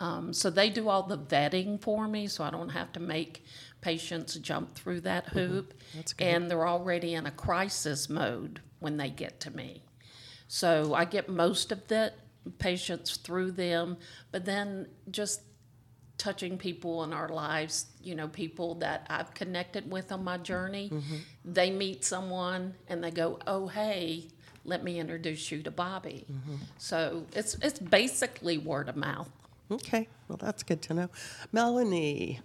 Um, 0.00 0.32
so 0.32 0.50
they 0.50 0.70
do 0.70 0.88
all 0.88 1.04
the 1.04 1.18
vetting 1.18 1.80
for 1.80 2.08
me, 2.08 2.26
so 2.26 2.42
I 2.42 2.50
don't 2.50 2.70
have 2.70 2.92
to 2.94 3.00
make 3.00 3.44
patients 3.80 4.34
jump 4.36 4.74
through 4.74 5.02
that 5.02 5.26
hoop. 5.28 5.74
And 6.18 6.50
they're 6.50 6.66
already 6.66 7.14
in 7.14 7.26
a 7.26 7.30
crisis 7.32 8.08
mode 8.08 8.60
when 8.80 8.96
they 8.96 9.10
get 9.10 9.38
to 9.40 9.50
me. 9.56 9.84
So 10.48 10.94
I 10.94 11.04
get 11.04 11.28
most 11.28 11.70
of 11.72 11.86
the 11.88 12.12
patients 12.58 13.16
through 13.18 13.52
them, 13.52 13.98
but 14.32 14.44
then 14.46 14.86
just 15.10 15.42
touching 16.18 16.58
people 16.58 17.04
in 17.04 17.12
our 17.12 17.28
lives, 17.28 17.86
you 18.02 18.14
know, 18.14 18.28
people 18.28 18.74
that 18.76 19.06
I've 19.08 19.32
connected 19.34 19.90
with 19.90 20.12
on 20.12 20.24
my 20.24 20.36
journey, 20.36 20.90
mm-hmm. 20.92 21.16
they 21.44 21.70
meet 21.70 22.04
someone 22.04 22.74
and 22.88 23.02
they 23.02 23.10
go, 23.10 23.38
"Oh, 23.46 23.68
hey, 23.68 24.26
let 24.64 24.84
me 24.84 24.98
introduce 24.98 25.50
you 25.50 25.62
to 25.62 25.70
Bobbie." 25.70 26.26
Mm-hmm. 26.30 26.56
So 26.76 27.24
it's 27.32 27.54
it's 27.62 27.78
basically 27.78 28.58
word 28.58 28.88
of 28.88 28.96
mouth. 28.96 29.30
Okay, 29.70 30.08
well, 30.28 30.38
that's 30.38 30.62
good 30.62 30.82
to 30.82 30.94
know. 30.94 31.10
Melanie, 31.52 32.40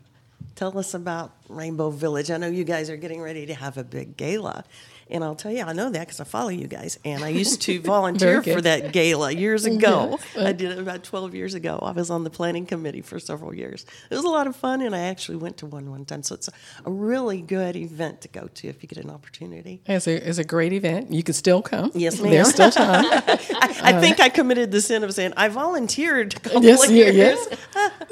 tell 0.55 0.77
us 0.77 0.93
about 0.93 1.31
Rainbow 1.49 1.89
Village. 1.89 2.29
I 2.29 2.37
know 2.37 2.47
you 2.47 2.63
guys 2.63 2.89
are 2.89 2.97
getting 2.97 3.21
ready 3.21 3.45
to 3.45 3.53
have 3.53 3.77
a 3.77 3.83
big 3.83 4.17
gala. 4.17 4.65
And 5.09 5.23
I'll 5.23 5.35
tell 5.35 5.51
you, 5.51 5.63
I 5.63 5.73
know 5.73 5.89
that 5.89 5.99
because 5.99 6.19
I 6.19 6.23
follow 6.23 6.49
you 6.49 6.67
guys. 6.67 6.99
And 7.03 7.23
I 7.23 7.29
used 7.29 7.61
to 7.63 7.79
volunteer 7.81 8.41
for 8.41 8.61
that 8.61 8.91
gala 8.91 9.31
years 9.31 9.65
ago. 9.65 10.19
I 10.37 10.51
did 10.53 10.71
it 10.71 10.79
about 10.79 11.03
12 11.03 11.35
years 11.35 11.53
ago. 11.53 11.79
I 11.81 11.91
was 11.91 12.09
on 12.09 12.23
the 12.23 12.29
planning 12.29 12.65
committee 12.65 13.01
for 13.01 13.19
several 13.19 13.53
years. 13.53 13.85
It 14.09 14.15
was 14.15 14.23
a 14.23 14.29
lot 14.29 14.47
of 14.47 14.55
fun, 14.55 14.81
and 14.81 14.95
I 14.95 14.99
actually 14.99 15.37
went 15.37 15.57
to 15.57 15.65
one 15.65 15.89
one 15.89 16.05
time. 16.05 16.23
So 16.23 16.35
it's 16.35 16.49
a 16.85 16.91
really 16.91 17.41
good 17.41 17.75
event 17.75 18.21
to 18.21 18.27
go 18.27 18.47
to 18.53 18.67
if 18.67 18.81
you 18.83 18.87
get 18.87 19.03
an 19.03 19.09
opportunity. 19.09 19.81
It's 19.85 20.07
a, 20.07 20.29
it's 20.29 20.37
a 20.37 20.43
great 20.43 20.73
event. 20.73 21.11
You 21.11 21.23
can 21.23 21.33
still 21.33 21.61
come. 21.61 21.91
Yes, 21.93 22.19
ma'am. 22.19 22.31
There's 22.31 22.49
still 22.49 22.71
time. 22.71 23.05
I, 23.11 23.75
I 23.83 23.99
think 23.99 24.19
I 24.19 24.29
committed 24.29 24.71
the 24.71 24.81
sin 24.81 25.03
of 25.03 25.13
saying, 25.13 25.33
I 25.37 25.49
volunteered 25.49 26.35
yes, 26.61 26.89
yeah, 26.89 27.09
yes. 27.09 27.47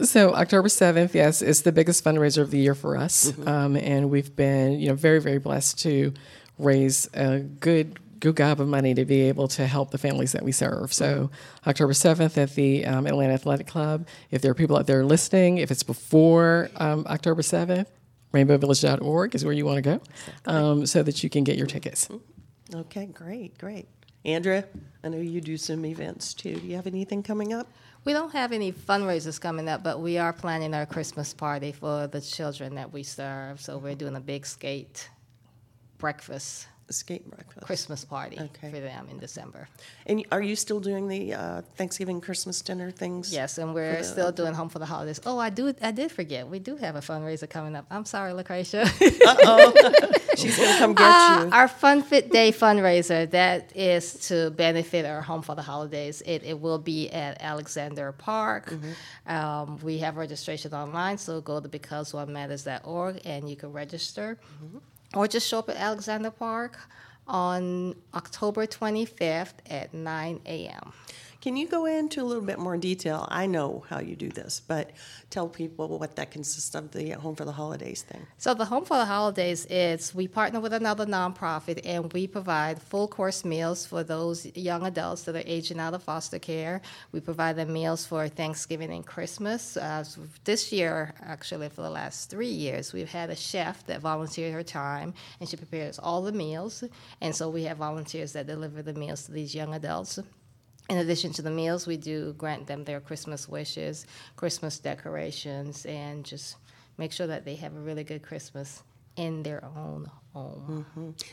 so 0.11 0.33
October 0.33 0.67
7th, 0.67 1.13
yes, 1.13 1.41
is 1.41 1.61
the 1.61 1.71
biggest 1.71 2.03
fundraiser 2.03 2.41
of 2.41 2.51
the 2.51 2.59
year 2.59 2.75
for 2.75 2.97
us. 2.97 3.21
families, 3.21 3.47
um, 3.47 3.75
and 3.75 4.09
we've 4.09 4.35
been 4.35 4.79
you 4.79 4.89
know 4.89 4.95
very 4.95 5.19
very 5.19 5.39
blessed 5.39 5.79
to 5.79 6.13
raise 6.63 7.09
a 7.13 7.39
good 7.39 7.99
good 8.19 8.35
gob 8.35 8.61
of 8.61 8.67
money 8.67 8.93
to 8.93 9.03
be 9.03 9.21
able 9.21 9.47
to 9.47 9.65
help 9.65 9.89
the 9.89 9.97
families 9.97 10.31
that 10.31 10.43
we 10.43 10.51
serve. 10.51 10.93
So 10.93 11.31
October 11.65 11.93
seventh 11.93 12.37
at 12.37 12.53
the 12.55 12.85
um, 12.85 13.07
Atlanta 13.07 13.33
Athletic 13.33 13.67
Club. 13.67 14.07
If 14.29 14.41
there 14.41 14.51
are 14.51 14.55
people 14.55 14.77
out 14.77 14.87
there 14.87 15.03
listening, 15.03 15.57
if 15.57 15.71
it's 15.71 15.83
before 15.83 16.69
um, 16.77 17.05
October 17.09 17.41
seventh. 17.41 17.89
RainbowVillage.org 18.33 19.35
is 19.35 19.43
where 19.43 19.53
you 19.53 19.65
want 19.65 19.75
to 19.75 19.81
go, 19.81 20.01
um, 20.45 20.85
so 20.85 21.03
that 21.03 21.21
you 21.21 21.29
can 21.29 21.43
get 21.43 21.57
your 21.57 21.67
tickets. 21.67 22.07
Okay, 22.73 23.05
great, 23.07 23.57
great. 23.57 23.89
Andrea, 24.23 24.65
I 25.03 25.09
know 25.09 25.17
you 25.17 25.41
do 25.41 25.57
some 25.57 25.83
events 25.85 26.33
too. 26.33 26.55
Do 26.55 26.67
you 26.67 26.75
have 26.75 26.87
anything 26.87 27.23
coming 27.23 27.53
up? 27.53 27.67
We 28.05 28.13
don't 28.13 28.31
have 28.31 28.51
any 28.51 28.71
fundraisers 28.71 29.39
coming 29.39 29.67
up, 29.67 29.83
but 29.83 29.99
we 29.99 30.17
are 30.17 30.31
planning 30.31 30.73
our 30.73 30.85
Christmas 30.85 31.33
party 31.33 31.71
for 31.71 32.07
the 32.07 32.21
children 32.21 32.75
that 32.75 32.93
we 32.93 33.03
serve. 33.03 33.59
So 33.59 33.77
we're 33.77 33.95
doing 33.95 34.15
a 34.15 34.21
big 34.21 34.45
skate 34.45 35.09
breakfast 36.01 36.67
Escape 36.89 37.25
breakfast. 37.29 37.65
Christmas 37.65 38.03
party 38.03 38.37
Okay. 38.37 38.69
for 38.69 38.81
them 38.81 39.07
in 39.09 39.17
December. 39.17 39.69
And 40.07 40.25
are 40.29 40.41
you 40.41 40.57
still 40.57 40.81
doing 40.81 41.07
the 41.07 41.33
uh, 41.33 41.61
Thanksgiving 41.77 42.19
Christmas 42.19 42.61
dinner 42.61 42.91
things? 42.91 43.31
Yes, 43.31 43.57
and 43.59 43.73
we're 43.73 43.99
the- 43.99 44.03
still 44.03 44.31
doing 44.33 44.53
Home 44.53 44.67
for 44.67 44.79
the 44.79 44.85
Holidays. 44.85 45.21
Oh, 45.25 45.37
I 45.39 45.49
do. 45.49 45.73
I 45.81 45.91
did 45.91 46.11
forget. 46.11 46.49
We 46.49 46.59
do 46.59 46.75
have 46.75 46.97
a 46.97 46.99
fundraiser 46.99 47.49
coming 47.49 47.77
up. 47.77 47.85
I'm 47.89 48.03
sorry, 48.03 48.33
Lucretia. 48.33 48.85
She's 50.37 50.57
gonna 50.57 50.77
come 50.79 50.93
get 50.95 51.05
Uh, 51.07 51.45
you. 51.45 51.51
our 51.53 51.69
Fun 51.69 52.01
Fit 52.03 52.29
Day 52.29 52.51
fundraiser 52.51 53.29
that 53.31 53.71
is 53.75 54.13
to 54.27 54.51
benefit 54.51 55.05
our 55.05 55.21
Home 55.21 55.43
for 55.43 55.55
the 55.55 55.61
Holidays. 55.61 56.21
It, 56.25 56.43
it 56.43 56.59
will 56.59 56.79
be 56.79 57.09
at 57.11 57.41
Alexander 57.41 58.11
Park. 58.11 58.69
Mm-hmm. 58.69 59.31
Um, 59.33 59.77
we 59.81 59.99
have 59.99 60.17
registration 60.17 60.73
online, 60.73 61.17
so 61.17 61.39
go 61.39 61.61
to 61.61 61.69
becauseonematters.org 61.69 63.21
and 63.23 63.49
you 63.49 63.55
can 63.55 63.71
register, 63.71 64.37
Mm-hmm. 64.63 64.79
Or 65.15 65.27
just 65.27 65.47
show 65.47 65.59
up 65.59 65.69
at 65.69 65.75
Alexander 65.77 66.31
Park 66.31 66.79
on 67.27 67.95
October 68.13 68.65
25th 68.65 69.53
at 69.69 69.93
9 69.93 70.41
a.m. 70.45 70.93
Can 71.41 71.57
you 71.57 71.67
go 71.67 71.85
into 71.85 72.21
a 72.21 72.23
little 72.23 72.43
bit 72.43 72.59
more 72.59 72.77
detail? 72.77 73.27
I 73.31 73.47
know 73.47 73.83
how 73.89 73.99
you 73.99 74.15
do 74.15 74.29
this, 74.29 74.61
but 74.67 74.91
tell 75.31 75.49
people 75.49 75.97
what 75.97 76.15
that 76.17 76.29
consists 76.29 76.75
of 76.75 76.91
the 76.91 77.09
Home 77.13 77.35
for 77.35 77.45
the 77.45 77.51
Holidays 77.51 78.03
thing. 78.03 78.27
So 78.37 78.53
the 78.53 78.65
Home 78.65 78.85
for 78.85 78.95
the 78.95 79.05
Holidays 79.05 79.65
is 79.65 80.13
we 80.13 80.27
partner 80.27 80.59
with 80.59 80.71
another 80.71 81.07
nonprofit 81.07 81.81
and 81.83 82.13
we 82.13 82.27
provide 82.27 82.79
full 82.79 83.07
course 83.07 83.43
meals 83.43 83.87
for 83.87 84.03
those 84.03 84.45
young 84.55 84.85
adults 84.85 85.23
that 85.23 85.35
are 85.35 85.41
aging 85.47 85.79
out 85.79 85.95
of 85.95 86.03
foster 86.03 86.37
care. 86.37 86.79
We 87.11 87.21
provide 87.21 87.55
them 87.55 87.73
meals 87.73 88.05
for 88.05 88.27
Thanksgiving 88.27 88.91
and 88.91 89.03
Christmas. 89.03 89.77
Uh, 89.77 90.05
this 90.43 90.71
year, 90.71 91.15
actually, 91.23 91.69
for 91.69 91.81
the 91.81 91.89
last 91.89 92.29
three 92.29 92.49
years, 92.49 92.93
we've 92.93 93.09
had 93.09 93.31
a 93.31 93.35
chef 93.35 93.83
that 93.87 93.99
volunteered 93.99 94.53
her 94.53 94.61
time 94.61 95.15
and 95.39 95.49
she 95.49 95.57
prepares 95.57 95.97
all 95.97 96.21
the 96.21 96.31
meals. 96.31 96.83
And 97.19 97.35
so 97.35 97.49
we 97.49 97.63
have 97.63 97.77
volunteers 97.77 98.33
that 98.33 98.45
deliver 98.45 98.83
the 98.83 98.93
meals 98.93 99.23
to 99.23 99.31
these 99.31 99.55
young 99.55 99.73
adults. 99.73 100.19
In 100.91 100.97
addition 100.97 101.31
to 101.33 101.41
the 101.41 101.49
meals, 101.49 101.87
we 101.87 101.95
do 101.95 102.33
grant 102.37 102.67
them 102.67 102.83
their 102.83 102.99
Christmas 102.99 103.47
wishes, 103.47 104.05
Christmas 104.35 104.77
decorations, 104.77 105.85
and 105.85 106.25
just 106.25 106.57
make 106.97 107.13
sure 107.13 107.27
that 107.27 107.45
they 107.45 107.55
have 107.55 107.73
a 107.73 107.79
really 107.79 108.03
good 108.03 108.21
Christmas 108.21 108.83
in 109.15 109.41
their 109.41 109.63
own 109.63 110.11
home. 110.33 110.85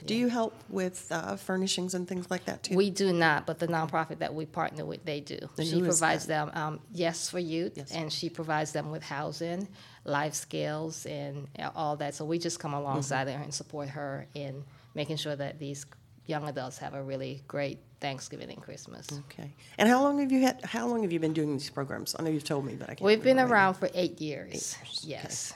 Do 0.07 0.15
you 0.15 0.29
help 0.29 0.55
with 0.69 1.09
uh, 1.11 1.35
furnishings 1.35 1.95
and 1.95 2.07
things 2.07 2.31
like 2.31 2.45
that 2.45 2.63
too? 2.63 2.77
We 2.77 2.89
do 2.91 3.13
not, 3.13 3.47
but 3.47 3.59
the 3.59 3.67
nonprofit 3.67 4.19
that 4.21 4.33
we 4.33 4.47
partner 4.47 4.85
with, 4.85 5.05
they 5.05 5.19
do. 5.19 5.39
She 5.61 5.83
provides 5.83 6.27
them 6.27 6.53
um, 6.55 6.79
Yes 6.93 7.29
for 7.29 7.41
Youth, 7.41 7.73
Yes. 7.77 7.91
and 7.91 8.13
she 8.13 8.29
provides 8.31 8.71
them 8.71 8.93
with 8.93 9.03
housing, 9.03 9.67
life 10.05 10.35
skills, 10.35 11.05
and 11.07 11.49
all 11.75 11.97
that. 11.97 12.15
So 12.15 12.25
we 12.25 12.39
just 12.39 12.61
come 12.61 12.75
alongside 12.75 13.27
Mm-hmm. 13.27 13.39
her 13.39 13.43
and 13.45 13.53
support 13.55 13.89
her 13.89 14.29
in 14.35 14.63
making 14.95 15.17
sure 15.17 15.35
that 15.35 15.59
these 15.59 15.85
young 16.27 16.49
adults 16.49 16.79
have 16.79 16.95
a 16.95 17.03
really 17.03 17.43
great 17.49 17.79
Thanksgiving 18.01 18.51
and 18.51 18.63
Christmas. 18.63 19.07
okay. 19.31 19.53
And 19.79 19.89
how 19.89 20.03
long 20.03 20.19
have 20.21 20.31
you 20.33 20.43
had? 20.43 20.65
How 20.65 20.87
long 20.87 21.03
have 21.03 21.13
you 21.13 21.19
been 21.21 21.33
doing 21.33 21.53
these 21.53 21.71
programs? 21.71 22.15
I 22.19 22.23
know 22.23 22.31
you've 22.31 22.45
told 22.45 22.65
me, 22.65 22.75
but 22.75 22.89
I 22.91 22.95
can't. 22.95 23.03
We've 23.03 23.23
been 23.23 23.37
remember 23.37 23.55
right 23.55 23.61
around 23.63 23.75
for 23.75 23.89
eight 23.95 24.21
years. 24.21 24.49
years, 24.53 24.77
okay. 24.83 25.09
Yes. 25.09 25.55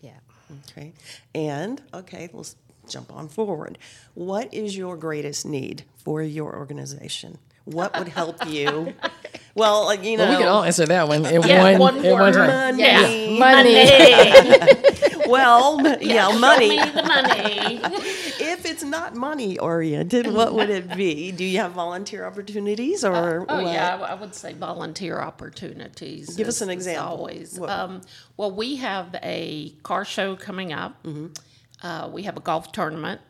Yeah. 0.00 0.10
Okay. 0.70 0.92
And 1.34 1.80
okay, 1.94 2.28
let's 2.32 2.56
jump 2.88 3.12
on 3.12 3.28
forward. 3.28 3.78
What 4.14 4.52
is 4.52 4.76
your 4.76 4.96
greatest 4.96 5.46
need 5.46 5.84
for 6.04 6.22
your 6.22 6.54
organization? 6.56 7.38
What 7.64 7.96
would 7.98 8.08
help 8.08 8.44
you? 8.48 8.92
well, 9.54 9.84
like, 9.84 10.02
you 10.02 10.16
know, 10.16 10.24
Well, 10.24 10.32
we 10.32 10.42
can 10.44 10.48
all 10.52 10.64
answer 10.64 10.84
that 10.86 11.06
one 11.08 11.24
in 11.24 11.42
Yeah, 11.42 11.62
one, 11.78 11.78
one 11.78 12.04
in 12.04 12.12
one 12.12 12.20
word. 12.22 12.34
time. 12.34 12.76
money. 12.76 13.38
Yeah. 13.38 13.38
Money. 13.38 14.88
Well, 15.28 15.78
m- 15.86 15.98
yeah, 16.02 16.30
Show 16.32 16.38
money. 16.40 16.68
me 16.70 16.76
the 16.78 17.02
money. 17.04 17.80
If 18.64 18.70
it's 18.70 18.82
not 18.84 19.14
money 19.16 19.58
oriented, 19.58 20.26
what 20.26 20.54
would 20.54 20.70
it 20.70 20.94
be? 20.96 21.32
Do 21.40 21.44
you 21.44 21.58
have 21.58 21.72
volunteer 21.72 22.24
opportunities 22.24 23.04
or 23.04 23.44
Oh 23.48 23.62
what? 23.62 23.72
yeah, 23.72 23.96
I 24.00 24.12
I 24.12 24.14
would 24.14 24.34
say 24.34 24.52
volunteer 24.54 25.18
opportunities. 25.20 26.36
Give 26.36 26.48
us 26.48 26.60
an 26.60 26.70
example. 26.70 27.16
Always. 27.18 27.58
Um, 27.60 28.02
well, 28.36 28.50
we 28.52 28.76
have 28.76 29.16
a 29.22 29.70
car 29.82 30.04
show 30.04 30.36
coming 30.36 30.72
up. 30.72 31.02
Mm-hmm. 31.02 31.26
Uh, 31.86 32.08
we 32.12 32.22
have 32.22 32.36
a 32.36 32.40
golf 32.40 32.70
tournament, 32.72 33.20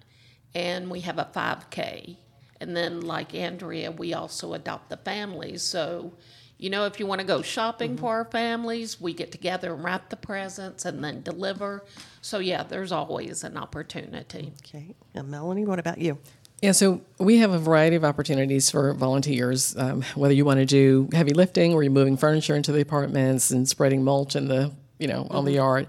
and 0.54 0.90
we 0.90 1.00
have 1.00 1.18
a 1.18 1.24
5K. 1.34 2.16
And 2.60 2.76
then, 2.76 3.00
like 3.00 3.34
Andrea, 3.34 3.90
we 3.90 4.12
also 4.14 4.52
adopt 4.52 4.88
the 4.90 4.96
families. 4.98 5.62
So, 5.62 6.12
you 6.58 6.70
know, 6.70 6.84
if 6.84 7.00
you 7.00 7.06
want 7.06 7.20
to 7.20 7.26
go 7.26 7.42
shopping 7.42 7.92
Mm-hmm. 7.92 8.00
for 8.00 8.10
our 8.18 8.24
families, 8.26 9.00
we 9.00 9.14
get 9.14 9.32
together 9.32 9.74
and 9.74 9.82
wrap 9.82 10.10
the 10.10 10.16
presents 10.16 10.84
and 10.84 11.02
then 11.02 11.22
deliver. 11.22 11.84
So, 12.22 12.38
yeah, 12.38 12.62
there's 12.62 12.92
always 12.92 13.44
an 13.44 13.56
opportunity. 13.56 14.52
Okay. 14.64 14.94
Now, 15.14 15.22
Melanie, 15.22 15.66
what 15.66 15.78
about 15.78 15.98
you? 15.98 16.18
Yeah, 16.62 16.70
so 16.70 17.00
we 17.18 17.38
have 17.38 17.50
a 17.50 17.58
variety 17.58 17.96
of 17.96 18.04
opportunities 18.04 18.70
for 18.70 18.94
volunteers. 18.94 19.76
Um, 19.76 20.02
whether 20.14 20.32
you 20.32 20.44
want 20.44 20.60
to 20.60 20.64
do 20.64 21.08
heavy 21.12 21.34
lifting, 21.34 21.74
or 21.74 21.82
you're 21.82 21.90
moving 21.90 22.16
furniture 22.16 22.54
into 22.54 22.70
the 22.70 22.80
apartments 22.80 23.50
and 23.50 23.68
spreading 23.68 24.04
mulch 24.04 24.36
in 24.36 24.46
the 24.46 24.70
you 25.00 25.08
know 25.08 25.26
on 25.28 25.44
the 25.44 25.54
yard, 25.54 25.88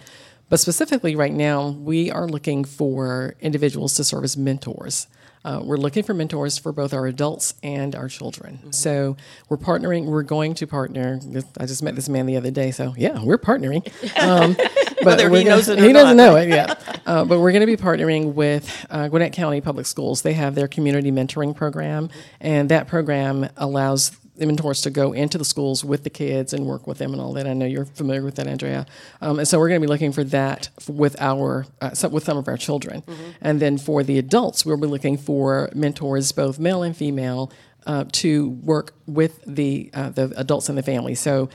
but 0.49 0.59
specifically 0.59 1.15
right 1.15 1.31
now 1.31 1.69
we 1.69 2.09
are 2.09 2.27
looking 2.27 2.63
for 2.63 3.35
individuals 3.39 3.93
to 3.95 4.03
serve 4.03 4.23
as 4.23 4.35
mentors. 4.35 5.05
Uh, 5.45 5.61
we're 5.63 5.77
looking 5.77 6.03
for 6.03 6.13
mentors 6.13 6.57
for 6.57 6.71
both 6.71 6.93
our 6.93 7.05
adults 7.05 7.53
and 7.63 7.95
our 7.95 8.07
children. 8.07 8.71
So 8.71 9.17
we're 9.49 9.57
partnering. 9.57 10.05
We're 10.05 10.23
going 10.23 10.53
to 10.55 10.67
partner. 10.67 11.19
I 11.59 11.65
just 11.65 11.83
met 11.83 11.95
this 11.95 12.07
man 12.07 12.25
the 12.25 12.37
other 12.37 12.51
day, 12.51 12.71
so 12.71 12.93
yeah, 12.97 13.23
we're 13.23 13.37
partnering. 13.37 13.83
Um, 14.23 14.55
but 15.03 15.19
he 15.19 15.25
gonna- 15.27 15.43
knows 15.43 15.67
it 15.67 15.79
or 15.79 15.83
he 15.87 15.91
doesn't 15.91 16.15
know 16.17 16.35
it 16.37 16.47
yet. 16.49 16.79
Uh, 17.05 17.25
but 17.25 17.41
we're 17.41 17.51
going 17.51 17.59
to 17.59 17.67
be 17.67 17.75
partnering 17.75 18.33
with 18.33 18.85
uh, 18.89 19.09
Gwinnett 19.09 19.33
County 19.33 19.59
Public 19.59 19.85
Schools. 19.85 20.21
They 20.21 20.31
have 20.31 20.55
their 20.55 20.69
community 20.69 21.11
mentoring 21.11 21.53
program, 21.53 22.09
and 22.39 22.69
that 22.69 22.87
program 22.87 23.49
allows 23.57 24.11
mentors 24.37 24.81
to 24.81 24.89
go 24.89 25.13
into 25.13 25.37
the 25.37 25.45
schools 25.45 25.83
with 25.83 26.03
the 26.03 26.09
kids 26.09 26.53
and 26.53 26.65
work 26.65 26.87
with 26.87 26.97
them 26.97 27.13
and 27.13 27.21
all 27.21 27.33
that. 27.33 27.47
I 27.47 27.53
know 27.53 27.65
you're 27.65 27.85
familiar 27.85 28.23
with 28.23 28.35
that, 28.35 28.47
Andrea. 28.47 28.85
Um, 29.21 29.39
and 29.39 29.47
so 29.47 29.59
we're 29.59 29.69
going 29.69 29.81
to 29.81 29.87
be 29.87 29.91
looking 29.91 30.11
for 30.11 30.23
that 30.25 30.69
with 30.87 31.15
our 31.19 31.65
uh, 31.81 31.91
some, 31.91 32.11
with 32.11 32.23
some 32.23 32.37
of 32.37 32.47
our 32.47 32.57
children, 32.57 33.03
and 33.41 33.59
then 33.59 33.77
for 33.77 34.03
the 34.03 34.17
adults, 34.17 34.65
we'll 34.65 34.77
be 34.77 34.87
looking 34.87 35.17
for 35.17 35.69
mentors, 35.75 36.31
both 36.31 36.59
male 36.59 36.83
and 36.83 36.95
female, 36.97 37.51
uh, 37.85 38.05
to 38.11 38.49
work 38.49 38.93
with 39.05 39.43
the 39.45 39.89
uh, 39.93 40.09
the 40.09 40.33
adults 40.37 40.69
in 40.69 40.75
the 40.75 40.83
family. 40.83 41.15
So 41.15 41.49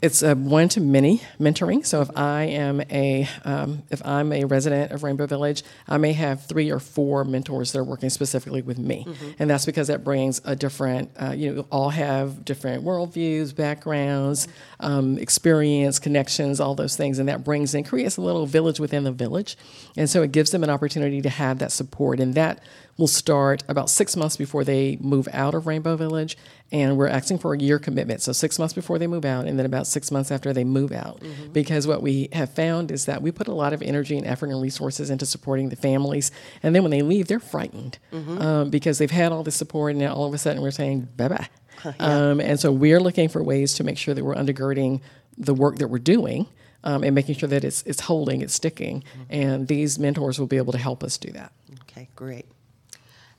it's 0.00 0.22
a 0.22 0.34
one 0.34 0.68
to 0.70 0.80
many 0.80 1.20
mentoring. 1.40 1.84
So 1.84 2.00
if 2.00 2.08
I 2.16 2.44
am 2.44 2.80
a 2.82 3.28
um, 3.44 3.82
if 3.90 4.04
I'm 4.06 4.32
a 4.32 4.44
resident 4.44 4.92
of 4.92 5.02
Rainbow 5.02 5.26
Village, 5.26 5.64
I 5.88 5.98
may 5.98 6.12
have 6.12 6.46
three 6.46 6.70
or 6.70 6.78
four 6.78 7.24
mentors 7.24 7.72
that 7.72 7.80
are 7.80 7.84
working 7.84 8.08
specifically 8.08 8.62
with 8.62 8.78
me, 8.78 9.06
and 9.38 9.50
that's 9.50 9.66
because 9.66 9.88
that 9.88 10.04
brings 10.04 10.40
a 10.44 10.54
different. 10.54 11.10
Uh, 11.20 11.32
you 11.32 11.52
know, 11.52 11.66
all 11.72 11.90
have 11.90 12.44
different 12.44 12.84
worldviews, 12.84 13.54
backgrounds, 13.54 14.46
um, 14.80 15.18
experience, 15.18 15.98
connections, 15.98 16.60
all 16.60 16.74
those 16.74 16.96
things, 16.96 17.18
and 17.18 17.28
that 17.28 17.42
brings 17.42 17.74
and 17.74 17.86
creates 17.86 18.16
a 18.16 18.20
little 18.20 18.46
village 18.46 18.78
within 18.78 19.02
the 19.04 19.12
village, 19.12 19.56
and 19.96 20.08
so 20.08 20.22
it 20.22 20.30
gives 20.30 20.52
them 20.52 20.62
an 20.62 20.70
opportunity 20.70 21.20
to 21.22 21.28
have 21.30 21.58
that 21.58 21.72
support, 21.72 22.20
and 22.20 22.34
that 22.34 22.62
will 22.98 23.06
start 23.06 23.62
about 23.68 23.88
six 23.88 24.16
months 24.16 24.36
before 24.36 24.64
they 24.64 24.98
move 25.00 25.28
out 25.32 25.54
of 25.54 25.66
Rainbow 25.66 25.96
Village. 25.96 26.36
And 26.70 26.98
we're 26.98 27.08
asking 27.08 27.38
for 27.38 27.54
a 27.54 27.58
year 27.58 27.78
commitment. 27.78 28.20
So, 28.20 28.32
six 28.32 28.58
months 28.58 28.74
before 28.74 28.98
they 28.98 29.06
move 29.06 29.24
out, 29.24 29.46
and 29.46 29.58
then 29.58 29.64
about 29.64 29.86
six 29.86 30.10
months 30.10 30.30
after 30.30 30.52
they 30.52 30.64
move 30.64 30.92
out. 30.92 31.22
Because 31.50 31.86
what 31.86 32.02
we 32.02 32.28
have 32.34 32.52
found 32.52 32.90
is 32.90 33.06
that 33.06 33.22
we 33.22 33.30
put 33.30 33.48
a 33.48 33.54
lot 33.54 33.72
of 33.72 33.80
energy 33.80 34.18
and 34.18 34.26
effort 34.26 34.50
and 34.50 34.60
resources 34.60 35.08
into 35.08 35.24
supporting 35.24 35.70
the 35.70 35.76
families. 35.76 36.30
And 36.62 36.74
then 36.74 36.82
when 36.82 36.90
they 36.90 37.00
leave, 37.00 37.28
they're 37.28 37.40
frightened 37.40 37.98
um, 38.12 38.68
because 38.68 38.98
they've 38.98 39.10
had 39.10 39.32
all 39.32 39.42
this 39.42 39.56
support, 39.56 39.92
and 39.92 40.00
now 40.00 40.12
all 40.12 40.26
of 40.26 40.34
a 40.34 40.38
sudden 40.38 40.60
we're 40.60 40.72
saying 40.72 41.08
bye 41.16 41.28
bye. 41.28 41.48
um, 42.00 42.40
and 42.40 42.60
so, 42.60 42.70
we're 42.70 43.00
looking 43.00 43.30
for 43.30 43.42
ways 43.42 43.72
to 43.74 43.84
make 43.84 43.96
sure 43.96 44.12
that 44.12 44.24
we're 44.24 44.34
undergirding 44.34 45.00
the 45.38 45.54
work 45.54 45.76
that 45.78 45.88
we're 45.88 45.98
doing. 45.98 46.48
Um, 46.84 47.02
and 47.02 47.12
making 47.12 47.34
sure 47.34 47.48
that 47.48 47.64
it's, 47.64 47.82
it's 47.82 48.02
holding, 48.02 48.40
it's 48.40 48.54
sticking. 48.54 49.02
And 49.28 49.66
these 49.66 49.98
mentors 49.98 50.38
will 50.38 50.46
be 50.46 50.58
able 50.58 50.72
to 50.72 50.78
help 50.78 51.02
us 51.02 51.18
do 51.18 51.32
that. 51.32 51.50
Okay, 51.82 52.08
great. 52.14 52.46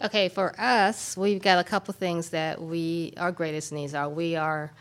Okay, 0.02 0.30
for 0.30 0.56
us, 0.58 1.18
we've 1.18 1.42
got 1.42 1.60
a 1.60 1.64
couple 1.64 1.94
things 1.94 2.30
that 2.30 2.62
we 2.62 3.14
our 3.18 3.34
greatest 3.34 3.74
needs 3.74 3.94
are. 3.94 4.08
We 4.08 4.38
are 4.38 4.72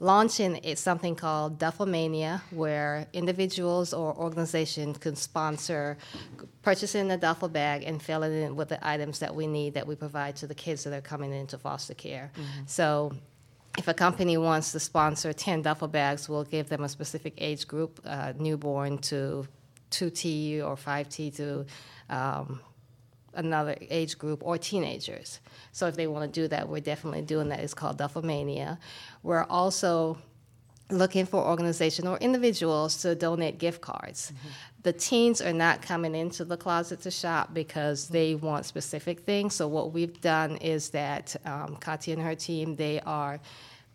launching 0.00 0.60
something 0.76 1.14
called 1.14 1.58
Duffelmania, 1.58 2.42
where 2.50 3.06
individuals 3.14 3.94
or 3.94 4.14
organizations 4.14 4.98
can 4.98 5.16
sponsor 5.16 5.96
purchasing 6.60 7.10
a 7.10 7.16
duffel 7.16 7.48
bag 7.48 7.84
and 7.84 8.02
filling 8.02 8.32
it 8.32 8.44
in 8.44 8.54
with 8.54 8.68
the 8.68 8.86
items 8.86 9.18
that 9.20 9.34
we 9.34 9.46
need 9.46 9.72
that 9.72 9.86
we 9.86 9.94
provide 9.94 10.36
to 10.36 10.46
the 10.46 10.54
kids 10.54 10.84
that 10.84 10.92
are 10.92 11.00
coming 11.00 11.32
into 11.32 11.56
foster 11.56 11.94
care. 11.94 12.30
So 12.66 13.12
if 13.78 13.88
a 13.88 13.94
company 13.94 14.36
wants 14.36 14.72
to 14.72 14.80
sponsor 14.80 15.32
10 15.32 15.62
duffel 15.62 15.88
bags, 15.88 16.28
we'll 16.28 16.44
give 16.44 16.68
them 16.68 16.84
a 16.84 16.88
specific 16.90 17.32
age 17.38 17.66
group, 17.66 17.98
uh, 18.04 18.34
newborn 18.38 18.98
to 18.98 19.48
2T 19.90 20.62
or 20.62 20.76
5T 20.76 21.34
to 21.36 21.64
um, 22.10 22.60
another 23.36 23.76
age 23.90 24.18
group 24.18 24.42
or 24.44 24.58
teenagers. 24.58 25.40
So 25.72 25.86
if 25.86 25.96
they 25.96 26.06
want 26.06 26.32
to 26.32 26.40
do 26.40 26.48
that, 26.48 26.68
we're 26.68 26.80
definitely 26.80 27.22
doing 27.22 27.48
that. 27.50 27.60
It's 27.60 27.74
called 27.74 27.98
Duffelmania. 27.98 28.78
We're 29.22 29.44
also 29.44 30.18
looking 30.90 31.26
for 31.26 31.44
organizations 31.44 32.06
or 32.06 32.16
individuals 32.18 33.02
to 33.02 33.14
donate 33.14 33.58
gift 33.58 33.80
cards. 33.80 34.32
The 34.82 34.92
teens 34.92 35.40
are 35.42 35.52
not 35.52 35.82
coming 35.82 36.14
into 36.14 36.44
the 36.44 36.56
closet 36.56 37.00
to 37.02 37.10
shop 37.10 37.52
because 37.52 38.08
they 38.08 38.36
want 38.36 38.66
specific 38.66 39.20
things. 39.20 39.54
So 39.54 39.66
what 39.66 39.92
we've 39.92 40.20
done 40.20 40.56
is 40.56 40.90
that 40.90 41.34
um, 41.44 41.76
Katya 41.76 42.14
and 42.14 42.22
her 42.22 42.36
team, 42.36 42.76
they 42.76 43.00
are 43.00 43.40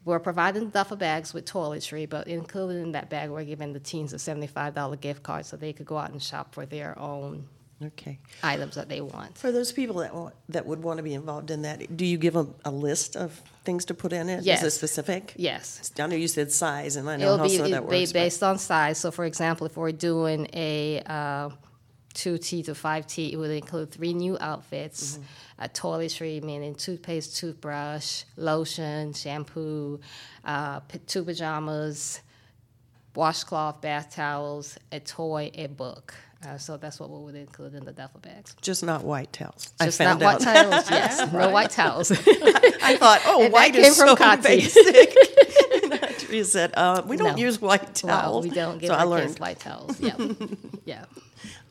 we're 0.03 0.19
providing 0.19 0.69
duffel 0.69 0.97
bags 0.97 1.31
with 1.31 1.45
toiletry, 1.45 2.09
but 2.09 2.27
included 2.27 2.81
in 2.81 2.91
that 2.93 3.09
bag, 3.09 3.29
we're 3.29 3.43
giving 3.43 3.71
the 3.71 3.79
teens 3.79 4.13
a 4.13 4.15
$75 4.15 4.99
gift 4.99 5.21
card 5.21 5.45
so 5.45 5.55
they 5.55 5.73
could 5.73 5.85
go 5.85 5.97
out 5.97 6.11
and 6.11 6.21
shop 6.21 6.55
for 6.55 6.65
their 6.65 6.97
own 6.97 7.47
Okay. 7.83 8.19
items 8.43 8.75
that 8.75 8.89
they 8.89 9.01
want. 9.01 9.37
For 9.37 9.51
those 9.51 9.71
people 9.71 9.97
that 9.97 10.13
want, 10.13 10.35
that 10.49 10.65
would 10.65 10.83
want 10.83 10.97
to 10.97 11.03
be 11.03 11.13
involved 11.13 11.49
in 11.51 11.63
that, 11.63 11.97
do 11.97 12.05
you 12.05 12.17
give 12.17 12.33
them 12.33 12.53
a 12.65 12.71
list 12.71 13.15
of 13.15 13.41
things 13.63 13.85
to 13.85 13.93
put 13.93 14.13
in 14.13 14.29
it? 14.29 14.39
Is 14.39 14.45
Yes. 14.45 14.61
Is 14.63 14.73
it 14.73 14.77
specific? 14.77 15.33
Yes. 15.35 15.91
I 15.99 16.07
know 16.07 16.15
you 16.15 16.27
said 16.27 16.51
size, 16.51 16.95
and 16.95 17.09
I 17.09 17.17
know 17.17 17.33
It'll 17.33 17.37
how 17.39 17.43
be 17.47 17.55
of 17.57 17.61
that 17.63 17.77
it'll 17.77 17.89
be 17.89 17.99
works. 18.01 18.11
but- 18.11 18.19
based 18.19 18.43
on 18.43 18.57
size. 18.59 18.97
So, 18.99 19.09
for 19.11 19.25
example, 19.25 19.65
if 19.65 19.77
we're 19.77 19.91
doing 19.91 20.47
a 20.53 21.01
uh, 21.05 21.49
2T 22.13 22.65
to 22.65 22.73
5T, 22.73 23.31
it 23.33 23.37
would 23.37 23.51
include 23.51 23.91
three 23.91 24.13
new 24.13 24.37
outfits 24.39 25.13
Mm-hmm. 25.17 25.63
a 25.63 25.69
toiletry, 25.69 26.43
meaning 26.43 26.75
toothpaste, 26.75 27.37
toothbrush, 27.37 28.23
lotion, 28.35 29.13
shampoo, 29.13 29.99
uh, 30.43 30.79
two 31.07 31.23
pajamas, 31.23 32.19
washcloth, 33.15 33.81
bath 33.81 34.13
towels, 34.15 34.77
a 34.91 34.99
toy, 34.99 35.51
a 35.55 35.67
book. 35.67 36.13
Uh, 36.45 36.57
so 36.57 36.75
that's 36.77 36.99
what 36.99 37.09
we 37.11 37.19
would 37.19 37.35
include 37.35 37.75
in 37.75 37.85
the 37.85 37.91
duffel 37.91 38.19
bags. 38.19 38.55
Just 38.61 38.83
not 38.83 39.03
white 39.03 39.31
towels. 39.31 39.71
Just 39.81 40.01
I 40.01 40.05
not 40.05 40.19
found 40.19 40.21
white 40.21 40.47
out. 40.47 40.71
towels, 40.71 40.89
yes. 40.89 41.31
No 41.33 41.49
white 41.51 41.69
towels. 41.69 42.11
I 42.83 42.97
thought, 42.97 43.21
oh, 43.25 43.43
And 43.43 43.53
white 43.53 43.75
is 43.75 43.95
so 43.95 44.15
Kati. 44.15 44.43
basic. 44.43 45.15
And 45.83 45.93
Andrea 46.03 46.43
said, 46.45 46.73
uh, 46.75 47.01
we 47.05 47.15
don't 47.15 47.37
No. 47.37 47.43
use 47.45 47.61
white 47.61 47.93
towels. 47.95 48.43
we 48.45 48.49
don't 48.51 48.77
give 48.79 48.87
so 48.89 48.93
I 48.95 48.99
our 49.01 49.05
learned. 49.05 49.27
kids 49.29 49.39
white 49.39 49.59
towels. 49.59 49.99
Yeah. 49.99 50.15
yeah. 50.85 51.05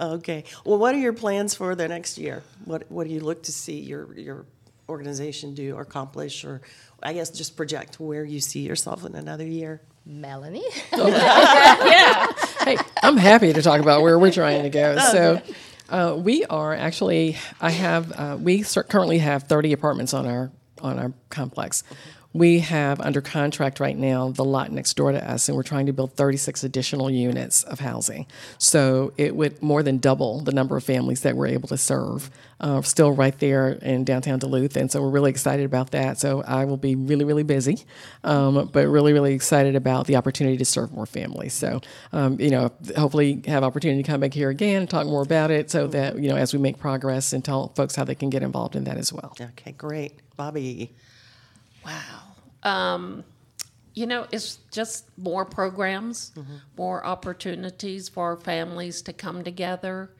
Okay. 0.01 0.45
Well, 0.65 0.79
what 0.79 0.95
are 0.95 0.99
your 0.99 1.13
plans 1.13 1.55
for 1.55 1.75
the 1.75 1.87
next 1.89 2.17
year? 2.17 2.43
What 2.65 2.91
What 2.91 3.07
do 3.07 3.13
you 3.13 3.21
look 3.21 3.43
to 3.45 3.53
see 3.53 3.79
your 3.81 4.17
your 4.19 4.47
organization 4.89 5.55
do 5.55 5.75
or 5.77 5.83
accomplish, 5.83 6.45
or 6.45 6.63
I 7.03 7.13
guess 7.13 7.31
just 7.31 7.57
project 7.57 8.01
where 8.01 8.25
you 8.25 8.41
see 8.41 8.61
yourself 8.61 9.05
in 9.05 9.15
another 9.15 9.45
year? 9.47 9.83
Melanie? 10.11 10.65
Yeah. 10.93 12.27
Hey, 12.61 12.77
I'm 13.03 13.17
happy 13.17 13.53
to 13.53 13.63
talk 13.63 13.81
about 13.81 14.03
where 14.03 14.19
we're 14.19 14.33
trying 14.33 14.65
to 14.65 14.71
go. 14.71 14.97
So, 15.13 15.41
uh, 15.89 16.15
we 16.17 16.45
are 16.45 16.75
actually. 16.75 17.37
I 17.61 17.71
have. 17.71 18.13
Uh, 18.13 18.37
we 18.41 18.63
cer- 18.63 18.83
currently 18.85 19.19
have 19.19 19.45
30 19.45 19.73
apartments 19.73 20.13
on 20.15 20.27
our 20.27 20.51
on 20.83 20.99
our 20.99 21.13
complex. 21.31 21.83
We 22.33 22.61
have 22.61 23.01
under 23.01 23.21
contract 23.21 23.81
right 23.81 23.97
now 23.97 24.31
the 24.31 24.45
lot 24.45 24.71
next 24.71 24.95
door 24.95 25.11
to 25.11 25.31
us, 25.31 25.49
and 25.49 25.57
we're 25.57 25.65
trying 25.65 25.87
to 25.87 25.93
build 25.93 26.13
36 26.13 26.63
additional 26.63 27.11
units 27.11 27.65
of 27.65 27.81
housing. 27.81 28.27
So 28.57 29.13
it 29.17 29.35
would 29.35 29.61
more 29.61 29.83
than 29.83 29.99
double 29.99 30.41
the 30.41 30.53
number 30.53 30.77
of 30.77 30.85
families 30.85 31.23
that 31.23 31.37
we're 31.37 31.49
able 31.49 31.69
to 31.69 31.77
serve. 31.77 32.31
Uh, 32.61 32.83
still 32.83 33.11
right 33.11 33.39
there 33.39 33.71
in 33.71 34.05
downtown 34.05 34.39
Duluth, 34.39 34.77
and 34.77 34.93
so 34.93 35.01
we're 35.03 35.09
really 35.09 35.31
excited 35.31 35.65
about 35.65 35.93
that. 35.93 36.19
So 36.19 36.43
I 36.43 36.67
will 36.67 36.77
be 36.77 36.95
really, 36.95 37.25
really 37.25 37.43
busy, 37.43 37.85
um, 38.23 38.69
but 38.71 38.87
really, 38.87 39.15
really 39.15 39.33
excited 39.33 39.75
about 39.75 40.07
the 40.07 40.17
opportunity 40.17 40.59
to 40.59 40.65
serve 40.65 40.93
more 40.93 41.07
families. 41.07 41.55
So 41.55 41.81
um, 42.13 42.39
you 42.39 42.51
know, 42.51 42.71
hopefully 42.97 43.43
have 43.47 43.65
opportunity 43.65 44.03
to 44.03 44.07
come 44.07 44.21
back 44.21 44.35
here 44.35 44.51
again 44.51 44.83
and 44.83 44.91
talk 44.91 45.07
more 45.07 45.23
about 45.23 45.51
it, 45.51 45.71
so 45.71 45.87
that 45.89 46.19
you 46.19 46.29
know 46.29 46.37
as 46.37 46.53
we 46.53 46.59
make 46.59 46.79
progress 46.79 47.33
and 47.33 47.45
tell 47.45 47.69
folks 47.75 47.97
how 47.97 48.05
they 48.05 48.15
can 48.15 48.31
get 48.31 48.43
involved 48.43 48.77
in 48.77 48.85
that 48.85 48.99
as 48.99 49.13
well. 49.13 49.35
Okay, 49.41 49.73
great, 49.73 50.21
Bobbie. 50.37 50.95
Um, 52.63 53.25
you 53.95 54.07
know, 54.07 54.27
it's 54.33 54.57
just 54.71 55.07
more 55.19 55.45
programs, 55.45 56.33
mm-hmm. 56.37 56.57
more 56.77 57.05
opportunities 57.05 58.09
for 58.09 58.31
our 58.31 58.37
families 58.37 59.03
to 59.03 59.13
come 59.13 59.43
together. 59.43 60.11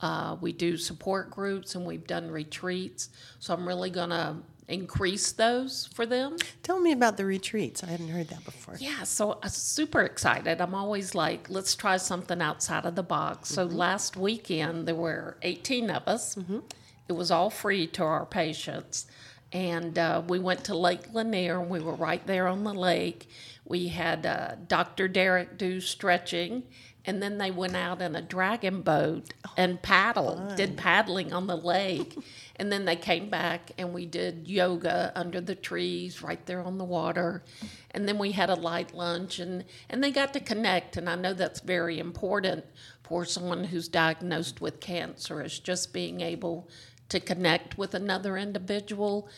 Uh, 0.00 0.36
we 0.40 0.52
do 0.52 0.76
support 0.76 1.30
groups 1.30 1.74
and 1.76 1.86
we've 1.86 2.06
done 2.06 2.30
retreats. 2.30 3.10
So 3.38 3.54
I'm 3.54 3.66
really 3.66 3.90
going 3.90 4.10
to 4.10 4.36
increase 4.68 5.32
those 5.32 5.88
for 5.94 6.06
them. 6.06 6.36
Tell 6.62 6.80
me 6.80 6.92
about 6.92 7.16
the 7.16 7.24
retreats. 7.24 7.84
I 7.84 7.88
hadn't 7.88 8.08
heard 8.08 8.28
that 8.28 8.44
before. 8.44 8.76
Yeah, 8.78 9.04
so 9.04 9.38
I'm 9.42 9.48
super 9.48 10.00
excited. 10.00 10.60
I'm 10.60 10.74
always 10.74 11.14
like, 11.14 11.48
let's 11.48 11.76
try 11.76 11.98
something 11.98 12.42
outside 12.42 12.84
of 12.84 12.96
the 12.96 13.02
box. 13.02 13.50
So 13.50 13.66
mm-hmm. 13.66 13.76
last 13.76 14.16
weekend, 14.16 14.88
there 14.88 14.94
were 14.94 15.36
18 15.42 15.90
of 15.90 16.02
us. 16.08 16.34
Mm-hmm. 16.34 16.60
It 17.08 17.12
was 17.12 17.30
all 17.30 17.50
free 17.50 17.86
to 17.88 18.02
our 18.02 18.26
patients. 18.26 19.06
And 19.52 19.98
uh, 19.98 20.22
we 20.26 20.38
went 20.38 20.64
to 20.64 20.74
Lake 20.74 21.12
Lanier, 21.12 21.60
and 21.60 21.68
we 21.68 21.80
were 21.80 21.94
right 21.94 22.26
there 22.26 22.48
on 22.48 22.64
the 22.64 22.72
lake. 22.72 23.28
We 23.64 23.88
had 23.88 24.24
uh, 24.24 24.54
Dr. 24.66 25.08
Derek 25.08 25.58
do 25.58 25.80
stretching, 25.80 26.64
and 27.04 27.22
then 27.22 27.38
they 27.38 27.50
went 27.50 27.76
out 27.76 28.00
in 28.00 28.14
a 28.14 28.22
dragon 28.22 28.82
boat 28.82 29.34
and 29.56 29.82
paddled, 29.82 30.56
did 30.56 30.76
paddling 30.76 31.32
on 31.32 31.46
the 31.46 31.56
lake. 31.56 32.16
And 32.56 32.70
then 32.70 32.84
they 32.84 32.94
came 32.94 33.28
back 33.28 33.72
and 33.76 33.92
we 33.92 34.06
did 34.06 34.46
yoga 34.46 35.10
under 35.16 35.40
the 35.40 35.56
trees 35.56 36.22
right 36.22 36.44
there 36.46 36.60
on 36.60 36.78
the 36.78 36.84
water. 36.84 37.42
And 37.90 38.06
then 38.06 38.18
we 38.18 38.30
had 38.32 38.50
a 38.50 38.54
light 38.54 38.94
lunch 38.94 39.40
and, 39.40 39.64
and 39.88 40.04
they 40.04 40.12
got 40.12 40.32
to 40.34 40.38
connect. 40.38 40.96
And 40.96 41.10
I 41.10 41.16
know 41.16 41.32
that's 41.32 41.58
very 41.58 41.98
important 41.98 42.64
for 43.02 43.24
someone 43.24 43.64
who's 43.64 43.88
diagnosed 43.88 44.60
with 44.60 44.78
cancer 44.78 45.42
is 45.42 45.58
just 45.58 45.92
being 45.92 46.20
able 46.20 46.68
to 47.12 47.20
connect 47.20 47.78
with 47.78 47.94
another 47.94 48.36
individual 48.36 49.28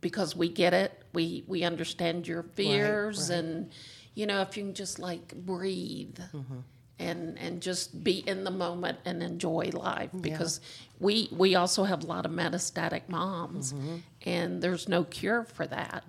because 0.00 0.34
we 0.36 0.48
get 0.48 0.72
it. 0.74 0.92
We 1.12 1.44
we 1.46 1.62
understand 1.62 2.26
your 2.26 2.42
fears 2.42 3.30
and 3.30 3.70
you 4.14 4.26
know 4.26 4.40
if 4.42 4.56
you 4.56 4.64
can 4.64 4.74
just 4.74 4.98
like 4.98 5.34
breathe 5.34 6.18
and 6.98 7.38
and 7.38 7.60
just 7.62 8.02
be 8.02 8.18
in 8.26 8.44
the 8.44 8.50
moment 8.50 8.98
and 9.04 9.22
enjoy 9.22 9.70
life 9.72 10.10
because 10.22 10.60
we 11.00 11.28
we 11.32 11.54
also 11.54 11.84
have 11.84 12.02
a 12.02 12.06
lot 12.06 12.24
of 12.26 12.32
metastatic 12.32 13.02
moms 13.08 13.74
and 14.24 14.62
there's 14.62 14.88
no 14.88 15.04
cure 15.04 15.44
for 15.44 15.66
that. 15.66 16.02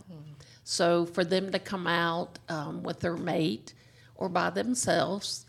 So 0.63 1.05
for 1.05 1.23
them 1.25 1.51
to 1.51 1.59
come 1.59 1.87
out 1.87 2.39
um, 2.47 2.83
with 2.83 3.01
their 3.01 3.17
mate 3.17 3.73
or 4.15 4.29
by 4.29 4.49
themselves 4.49 5.45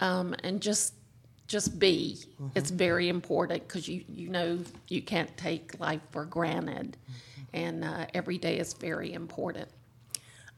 um, 0.00 0.34
and 0.42 0.60
just 0.60 0.94
just 1.46 1.78
be 1.78 2.18
it's 2.54 2.70
very 2.70 3.08
important 3.08 3.66
because 3.66 3.88
you 3.88 4.04
you 4.08 4.28
know 4.28 4.58
you 4.88 5.00
can't 5.00 5.34
take 5.36 5.78
life 5.78 6.00
for 6.10 6.24
granted 6.24 6.96
and 7.52 7.84
uh, 7.84 8.06
every 8.14 8.38
day 8.38 8.58
is 8.58 8.74
very 8.74 9.12
important 9.12 9.68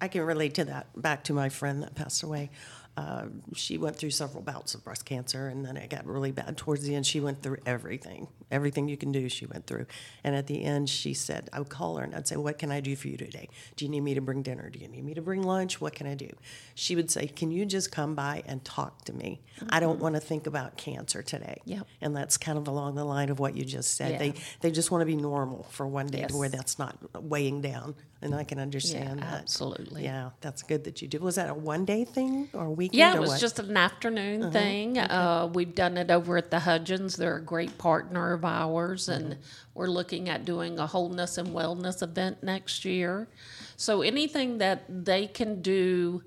I 0.01 0.09
can 0.09 0.23
relate 0.23 0.55
to 0.55 0.65
that. 0.67 0.87
Back 1.01 1.25
to 1.25 1.33
my 1.33 1.49
friend 1.49 1.83
that 1.83 1.95
passed 1.95 2.23
away. 2.23 2.51
Uh, 2.97 3.27
she 3.55 3.79
went 3.79 3.97
through 3.97 4.11
several 4.11 4.43
bouts 4.43 4.75
of 4.75 4.85
breast 4.85 5.05
cancer, 5.05 5.49
and 5.49 5.65
then 5.65 5.77
it 5.77 5.91
got 5.91 6.07
really 6.07 6.33
bad. 6.33 6.57
Towards 6.57 6.83
the 6.83 6.95
end, 6.95 7.07
she 7.07 7.21
went 7.21 7.43
through 7.43 7.59
everything. 7.67 8.29
Everything 8.51 8.89
you 8.89 8.97
can 8.97 9.13
do, 9.13 9.29
she 9.29 9.47
went 9.47 9.67
through. 9.67 9.87
And 10.25 10.35
at 10.35 10.47
the 10.47 10.65
end, 10.65 10.89
she 10.89 11.15
said, 11.15 11.49
I 11.53 11.59
would 11.59 11.69
call 11.69 11.97
her 11.99 12.05
and 12.05 12.15
I'd 12.15 12.27
say, 12.29 12.37
What 12.37 12.59
can 12.59 12.71
I 12.71 12.81
do 12.81 12.97
for 12.97 13.09
you 13.09 13.17
today? 13.17 13.49
Do 13.77 13.85
you 13.85 13.91
need 13.91 14.01
me 14.01 14.15
to 14.15 14.21
bring 14.21 14.43
dinner? 14.43 14.71
Do 14.71 14.79
you 14.79 14.89
need 14.89 15.05
me 15.05 15.15
to 15.15 15.23
bring 15.23 15.43
lunch? 15.43 15.81
What 15.81 15.95
can 15.95 16.07
I 16.07 16.15
do? 16.15 16.31
She 16.75 16.97
would 16.97 17.11
say, 17.11 17.27
Can 17.27 17.51
you 17.51 17.67
just 17.67 17.93
come 17.93 18.15
by 18.15 18.43
and 18.47 18.65
talk 18.65 19.05
to 19.07 19.13
me? 19.13 19.41
I 19.69 19.81
don't 19.81 19.99
want 19.99 20.15
to 20.15 20.21
think 20.21 20.47
about 20.47 20.77
cancer 20.77 21.23
today. 21.23 21.61
Yep. 21.65 21.87
And 22.01 22.17
that's 22.17 22.37
kind 22.37 22.57
of 22.59 22.69
along 22.69 22.95
the 22.95 23.05
line 23.05 23.29
of 23.31 23.39
what 23.39 23.57
you 23.57 23.65
just 23.65 23.95
said. 23.95 24.13
Yeah. 24.13 24.19
They, 24.19 24.35
they 24.61 24.71
just 24.71 24.91
want 24.91 25.03
to 25.03 25.07
be 25.07 25.17
normal 25.17 25.65
for 25.71 25.87
one 25.87 26.07
day 26.07 26.21
Yes. 26.21 26.31
to 26.31 26.37
where 26.39 26.49
that's 26.49 26.79
not 26.79 26.97
weighing 27.23 27.61
down. 27.61 27.95
And 28.21 28.35
I 28.35 28.43
can 28.43 28.59
understand 28.59 29.21
that. 29.21 29.33
absolutely. 29.35 30.03
Yeah, 30.03 30.31
that's 30.41 30.65
good 30.65 30.83
that 30.85 31.01
you 31.01 31.07
did. 31.07 31.21
Was 31.23 31.37
that 31.37 31.49
a 31.49 31.55
one 31.55 31.85
day 31.85 32.05
thing 32.05 32.49
or 32.53 32.65
a 32.65 32.71
weekend? 32.71 32.99
yeah 32.99 33.15
it 33.15 33.21
was 33.21 33.31
what? 33.31 33.41
just 33.41 33.61
an 33.61 33.77
afternoon 33.77 34.51
thing 34.51 34.99
uh, 34.99 35.49
we've 35.53 35.75
done 35.75 35.97
it 35.97 36.11
over 36.11 36.37
at 36.37 36.51
the 36.51 36.59
hudgens 36.61 37.15
they're 37.17 37.37
a 37.37 37.41
great 37.43 37.79
partner 37.79 38.33
of 38.39 38.45
ours 38.45 39.09
and 39.09 39.37
we're 39.75 39.89
looking 39.89 40.29
at 40.29 40.45
doing 40.45 40.79
a 40.79 40.87
wholeness 40.87 41.39
and 41.39 41.49
wellness 41.49 42.03
event 42.03 42.43
next 42.43 42.85
year. 42.85 43.29
So 43.77 44.03
anything 44.03 44.59
that 44.59 44.85
they 44.89 45.27
can 45.27 45.61
do 45.61 46.23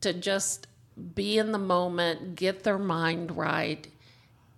to 0.00 0.12
just 0.12 0.66
be 1.14 1.38
in 1.38 1.52
the 1.52 1.58
moment 1.58 2.36
get 2.36 2.62
their 2.62 2.78
mind 2.78 3.36
right 3.36 3.86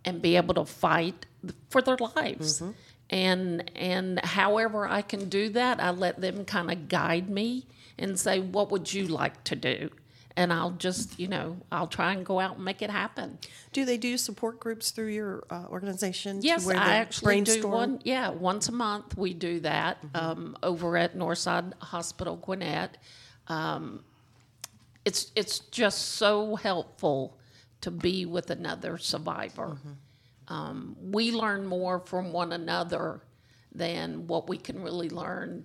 and 0.05 0.20
be 0.20 0.37
able 0.37 0.55
to 0.55 0.64
fight 0.64 1.27
for 1.70 1.83
their 1.83 1.96
lives. 1.96 2.61
Mm-hmm. 2.61 2.70
And 3.11 3.70
and 3.77 4.25
however 4.25 4.88
I 4.88 5.03
can 5.03 5.29
do 5.29 5.51
that, 5.51 5.81
I 5.83 5.90
let 5.90 6.20
them 6.20 6.44
kind 6.44 6.70
of 6.70 6.88
guide 6.88 7.29
me 7.29 7.66
and 7.98 8.18
say, 8.18 8.40
"What 8.40 8.70
would 8.70 8.92
you 8.92 9.07
like 9.07 9.44
to 9.44 9.57
do?" 9.57 9.90
And 10.37 10.53
I'll 10.53 10.71
just, 10.71 11.21
you 11.21 11.29
know, 11.29 11.59
I'll 11.71 11.87
try 11.87 12.12
and 12.14 12.25
go 12.25 12.40
out 12.40 12.57
and 12.57 12.64
make 12.64 12.81
it 12.81 12.90
happen. 12.90 13.38
Do 13.73 13.85
they 13.85 13.99
do 13.99 14.16
support 14.16 14.61
groups 14.61 14.90
through 14.90 15.09
your 15.09 15.45
uh, 15.51 15.66
organization? 15.68 16.40
Yes, 16.42 16.66
I 16.68 16.97
actually 16.97 17.42
do 17.42 17.68
one. 17.68 18.01
Yeah, 18.05 18.31
once 18.31 18.68
a 18.68 18.73
month 18.73 19.16
we 19.16 19.35
do 19.35 19.61
that 19.61 19.99
Mm-hmm. 20.03 20.16
um, 20.16 20.57
over 20.62 20.97
at 20.97 21.16
Northside 21.16 21.75
Hospital 21.81 22.37
Gwinnett. 22.37 22.97
Um, 23.49 24.05
it's 25.05 25.33
it's 25.37 25.59
just 25.59 26.12
so 26.12 26.57
helpful 26.57 27.37
to 27.83 27.90
be 27.90 28.25
with 28.25 28.51
another 28.51 28.97
survivor. 28.99 29.77
Mm-hmm. 29.77 30.55
Um, 30.55 30.97
we 31.01 31.33
learn 31.33 31.66
more 31.66 31.99
from 31.99 32.33
one 32.33 32.53
another 32.53 33.21
than 33.75 34.27
what 34.27 34.49
we 34.49 34.57
can 34.57 34.83
really 34.83 35.09
learn 35.11 35.64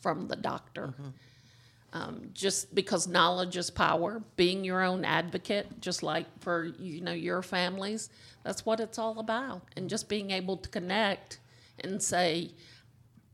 from 0.00 0.28
the 0.28 0.36
doctor. 0.36 0.88
Mm-hmm. 0.88 1.08
Um, 1.94 2.30
just 2.32 2.74
because 2.74 3.06
knowledge 3.06 3.56
is 3.56 3.70
power, 3.70 4.20
being 4.34 4.64
your 4.64 4.82
own 4.82 5.04
advocate, 5.04 5.80
just 5.80 6.02
like 6.02 6.26
for 6.40 6.64
you 6.64 7.00
know 7.00 7.12
your 7.12 7.40
families, 7.40 8.10
that's 8.42 8.66
what 8.66 8.80
it's 8.80 8.98
all 8.98 9.20
about. 9.20 9.62
And 9.76 9.88
just 9.88 10.08
being 10.08 10.32
able 10.32 10.56
to 10.56 10.68
connect 10.68 11.38
and 11.78 12.02
say, 12.02 12.50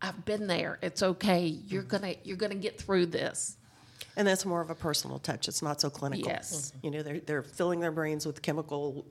"I've 0.03 0.27
been 0.27 0.46
there. 0.46 0.79
It's 0.83 1.03
okay. 1.03 1.46
You're 1.46 1.83
gonna 1.83 2.16
you're 2.23 2.37
gonna 2.37 2.55
get 2.55 2.79
through 2.79 3.07
this." 3.07 3.57
And 4.14 4.29
that's 4.29 4.44
more 4.44 4.61
of 4.61 4.68
a 4.68 4.75
personal 4.75 5.18
touch. 5.18 5.49
It's 5.49 5.62
not 5.62 5.81
so 5.81 5.88
clinical. 5.88 6.29
Yes. 6.29 6.75
You 6.83 6.90
know, 6.90 7.03
they're, 7.03 7.20
they're 7.20 7.42
filling 7.42 7.81
their 7.81 7.92
brains 7.92 8.27
with 8.27 8.42
chemical, 8.42 9.07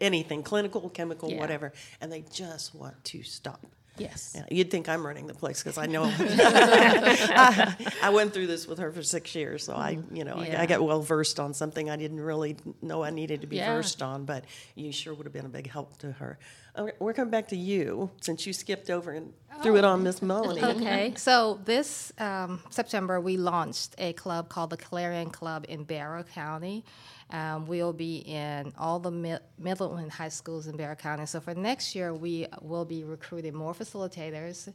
anything, 0.00 0.42
clinical, 0.42 0.88
chemical, 0.88 1.30
Yeah. 1.30 1.38
whatever, 1.38 1.72
and 2.00 2.10
they 2.10 2.22
just 2.32 2.74
want 2.74 3.04
to 3.04 3.22
stop. 3.22 3.64
Yes. 4.00 4.32
Yeah, 4.34 4.44
you'd 4.50 4.70
think 4.70 4.88
I'm 4.88 5.06
running 5.06 5.26
the 5.26 5.34
place 5.34 5.62
because 5.62 5.78
I 5.78 5.86
know 5.86 6.04
I, 6.18 7.92
I 8.04 8.10
went 8.10 8.32
through 8.32 8.46
this 8.46 8.66
with 8.66 8.78
her 8.78 8.90
for 8.92 9.02
six 9.02 9.34
years, 9.34 9.64
so 9.64 9.74
I, 9.74 9.98
you 10.12 10.24
know, 10.24 10.34
I, 10.36 10.46
Yeah. 10.48 10.62
I 10.62 10.66
got 10.66 10.82
well 10.82 11.02
versed 11.02 11.38
on 11.40 11.54
something 11.54 11.90
I 11.90 11.96
didn't 11.96 12.20
really 12.20 12.56
know 12.82 13.02
I 13.04 13.10
needed 13.10 13.40
to 13.42 13.46
be 13.46 13.56
Yeah. 13.56 13.74
versed 13.74 14.02
on. 14.02 14.24
But 14.24 14.44
you 14.74 14.92
sure 14.92 15.14
would 15.14 15.26
have 15.26 15.32
been 15.32 15.46
a 15.46 15.50
big 15.50 15.68
help 15.70 15.96
to 15.98 16.12
her. 16.12 16.38
Okay, 16.76 16.92
We're 17.00 17.12
coming 17.14 17.30
back 17.30 17.48
to 17.48 17.56
you 17.56 18.10
since 18.20 18.46
you 18.46 18.52
skipped 18.52 18.88
over 18.90 19.10
and 19.10 19.32
threw 19.62 19.76
it 19.76 19.84
on 19.84 20.02
Miss 20.02 20.22
Melanie. 20.22 20.62
Okay, 20.78 21.12
so 21.16 21.58
this 21.64 22.12
um, 22.18 22.60
September 22.70 23.20
we 23.20 23.36
launched 23.36 23.94
a 23.98 24.12
club 24.12 24.48
called 24.48 24.70
the 24.70 24.76
Clarion 24.76 25.30
Club 25.30 25.64
in 25.68 25.84
Barrow 25.84 26.22
County. 26.22 26.84
Um, 27.30 27.66
we'll 27.66 27.92
be 27.92 28.18
in 28.18 28.72
all 28.78 28.98
the 28.98 29.10
mi- 29.10 29.38
middle 29.58 29.96
and 29.96 30.10
high 30.10 30.30
schools 30.30 30.66
in 30.66 30.76
Barrow 30.76 30.94
County. 30.94 31.26
So 31.26 31.40
for 31.40 31.54
next 31.54 31.94
year, 31.94 32.14
we 32.14 32.46
will 32.62 32.84
be 32.84 33.04
recruiting 33.04 33.54
more 33.54 33.74
facilitators 33.74 34.72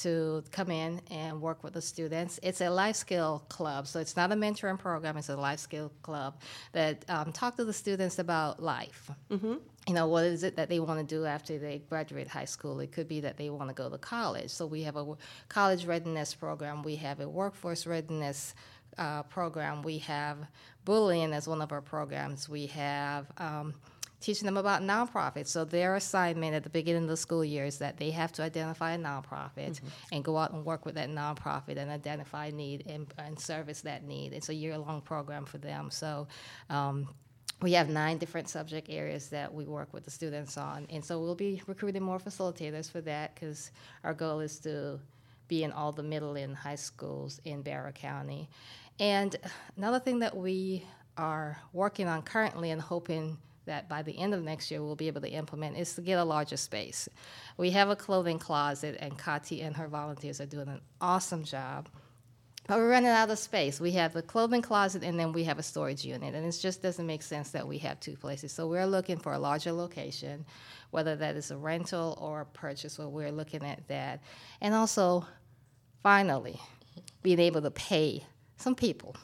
to 0.00 0.42
come 0.50 0.70
in 0.70 1.00
and 1.10 1.40
work 1.40 1.62
with 1.62 1.74
the 1.74 1.82
students. 1.82 2.40
It's 2.42 2.60
a 2.60 2.70
life 2.70 2.96
skill 2.96 3.44
club, 3.48 3.86
so 3.86 4.00
it's 4.00 4.16
not 4.16 4.32
a 4.32 4.34
mentoring 4.34 4.78
program. 4.78 5.16
It's 5.16 5.28
a 5.28 5.36
life 5.36 5.60
skill 5.60 5.92
club 6.02 6.40
that 6.72 7.04
um, 7.08 7.32
talk 7.32 7.56
to 7.56 7.64
the 7.64 7.72
students 7.72 8.18
about 8.18 8.62
life 8.62 9.10
you 9.88 9.94
know, 9.94 10.06
what 10.06 10.24
is 10.24 10.44
it 10.44 10.56
that 10.56 10.68
they 10.68 10.78
want 10.78 11.06
to 11.06 11.14
do 11.16 11.24
after 11.24 11.58
they 11.58 11.82
graduate 11.88 12.28
high 12.28 12.44
school? 12.44 12.78
It 12.80 12.92
could 12.92 13.08
be 13.08 13.20
that 13.20 13.36
they 13.36 13.50
want 13.50 13.68
to 13.68 13.74
go 13.74 13.90
to 13.90 13.98
college. 13.98 14.50
So 14.50 14.64
we 14.64 14.82
have 14.82 14.96
a 14.96 15.16
college 15.48 15.86
readiness 15.86 16.34
program. 16.34 16.82
We 16.84 16.96
have 16.96 17.18
a 17.20 17.28
workforce 17.28 17.86
readiness 17.86 18.54
uh, 18.98 19.22
program. 19.24 19.82
We 19.82 19.98
have 19.98 20.38
bullying 20.84 21.32
as 21.32 21.48
one 21.48 21.62
of 21.62 21.72
our 21.72 21.80
programs. 21.80 22.48
We 22.48 22.66
have 22.66 23.26
um, 23.38 23.74
teaching 24.20 24.46
them 24.46 24.56
about 24.56 24.82
nonprofits. 24.82 25.48
So 25.48 25.64
their 25.64 25.96
assignment 25.96 26.54
at 26.54 26.62
the 26.62 26.70
beginning 26.70 27.04
of 27.04 27.08
the 27.08 27.16
school 27.16 27.44
year 27.44 27.64
is 27.64 27.78
that 27.78 27.98
they 27.98 28.10
have 28.10 28.32
to 28.32 28.42
identify 28.42 28.92
a 28.92 28.98
nonprofit 28.98 29.80
and 30.12 30.24
go 30.24 30.38
out 30.38 30.52
and 30.52 30.64
work 30.64 30.86
with 30.86 30.94
that 30.94 31.10
nonprofit 31.10 31.76
and 31.76 31.90
identify 31.90 32.50
need 32.50 32.84
and, 32.86 33.12
and 33.18 33.38
service 33.38 33.80
that 33.82 34.04
need. 34.04 34.32
It's 34.32 34.48
a 34.48 34.54
year-long 34.54 35.02
program 35.02 35.44
for 35.44 35.58
them. 35.58 35.90
So 35.90 36.28
um, 36.70 37.08
we 37.60 37.72
have 37.72 37.88
nine 37.88 38.18
different 38.18 38.48
subject 38.48 38.88
areas 38.90 39.28
that 39.28 39.52
we 39.52 39.64
work 39.64 39.92
with 39.92 40.04
the 40.04 40.10
students 40.10 40.56
on. 40.56 40.86
And 40.90 41.04
so 41.04 41.20
we'll 41.20 41.34
be 41.34 41.62
recruiting 41.66 42.02
more 42.02 42.18
facilitators 42.18 42.90
for 42.90 43.00
that 43.02 43.34
because 43.34 43.70
our 44.04 44.14
goal 44.14 44.40
is 44.40 44.58
to 44.60 45.00
be 45.48 45.64
in 45.64 45.72
all 45.72 45.92
the 45.92 46.02
middle 46.02 46.34
and 46.36 46.56
high 46.56 46.76
schools 46.76 47.40
in 47.44 47.62
Barrow 47.62 47.92
County. 47.92 48.48
And 48.98 49.36
another 49.76 49.98
thing 49.98 50.20
that 50.20 50.36
we 50.36 50.86
are 51.16 51.58
working 51.72 52.08
on 52.08 52.22
currently 52.22 52.70
and 52.70 52.80
hoping 52.80 53.38
that 53.64 53.88
by 53.88 54.02
the 54.02 54.18
end 54.18 54.34
of 54.34 54.42
next 54.42 54.70
year 54.70 54.82
we'll 54.82 54.96
be 54.96 55.06
able 55.06 55.20
to 55.20 55.28
implement 55.28 55.76
is 55.76 55.94
to 55.94 56.00
get 56.00 56.18
a 56.18 56.24
larger 56.24 56.56
space. 56.56 57.08
We 57.56 57.70
have 57.70 57.90
a 57.90 57.96
clothing 57.96 58.38
closet, 58.38 58.96
and 58.98 59.16
Kati 59.16 59.64
and 59.64 59.76
her 59.76 59.88
volunteers 59.88 60.40
are 60.40 60.46
doing 60.46 60.68
an 60.68 60.80
awesome 61.00 61.44
job. 61.44 61.88
But 62.68 62.78
we're 62.78 62.90
running 62.90 63.10
out 63.10 63.30
of 63.30 63.38
space. 63.38 63.80
We 63.80 63.92
have 63.92 64.12
the 64.12 64.22
clothing 64.22 64.62
closet 64.62 65.02
and 65.02 65.18
then 65.18 65.32
we 65.32 65.44
have 65.44 65.58
a 65.58 65.64
storage 65.64 66.04
unit. 66.04 66.34
And 66.34 66.46
it 66.46 66.52
just 66.52 66.80
doesn't 66.80 67.06
make 67.06 67.22
sense 67.22 67.50
that 67.50 67.66
we 67.66 67.78
have 67.78 67.98
two 67.98 68.16
places. 68.16 68.52
So 68.52 68.68
we're 68.68 68.86
looking 68.86 69.18
for 69.18 69.32
a 69.32 69.38
larger 69.38 69.72
location, 69.72 70.44
whether 70.92 71.16
that 71.16 71.34
is 71.34 71.50
a 71.50 71.56
rental 71.56 72.16
or 72.20 72.42
a 72.42 72.46
purchase, 72.46 72.98
where 72.98 73.08
we're 73.08 73.32
looking 73.32 73.64
at 73.64 73.86
that. 73.88 74.22
And 74.60 74.74
also, 74.74 75.26
finally, 76.04 76.60
being 77.24 77.40
able 77.40 77.62
to 77.62 77.70
pay 77.72 78.24
some 78.62 78.74
people 78.74 79.16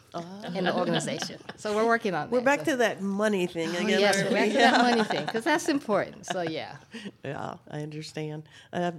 in 0.55 0.65
the 0.65 0.77
organization. 0.77 1.39
So 1.57 1.75
we're 1.77 1.87
working 1.87 2.13
on 2.15 2.27
that. 2.29 2.33
We're 2.33 2.41
back 2.43 2.61
So- 2.61 2.73
to 2.73 2.77
that 2.79 3.01
money 3.01 3.47
thing 3.47 3.69
Oh, 3.75 3.79
again. 3.85 4.01
yes, 4.01 4.17
we're 4.23 4.31
back 4.33 4.47
we? 4.49 4.53
to 4.53 4.59
that 4.59 4.79
money 4.89 5.05
thing 5.05 5.25
because 5.27 5.45
that's 5.45 5.69
important. 5.69 6.27
So 6.27 6.43
yeah. 6.43 6.77
Yeah, 7.25 7.55
I 7.71 7.81
understand. 7.83 8.45
Uh, 8.73 8.93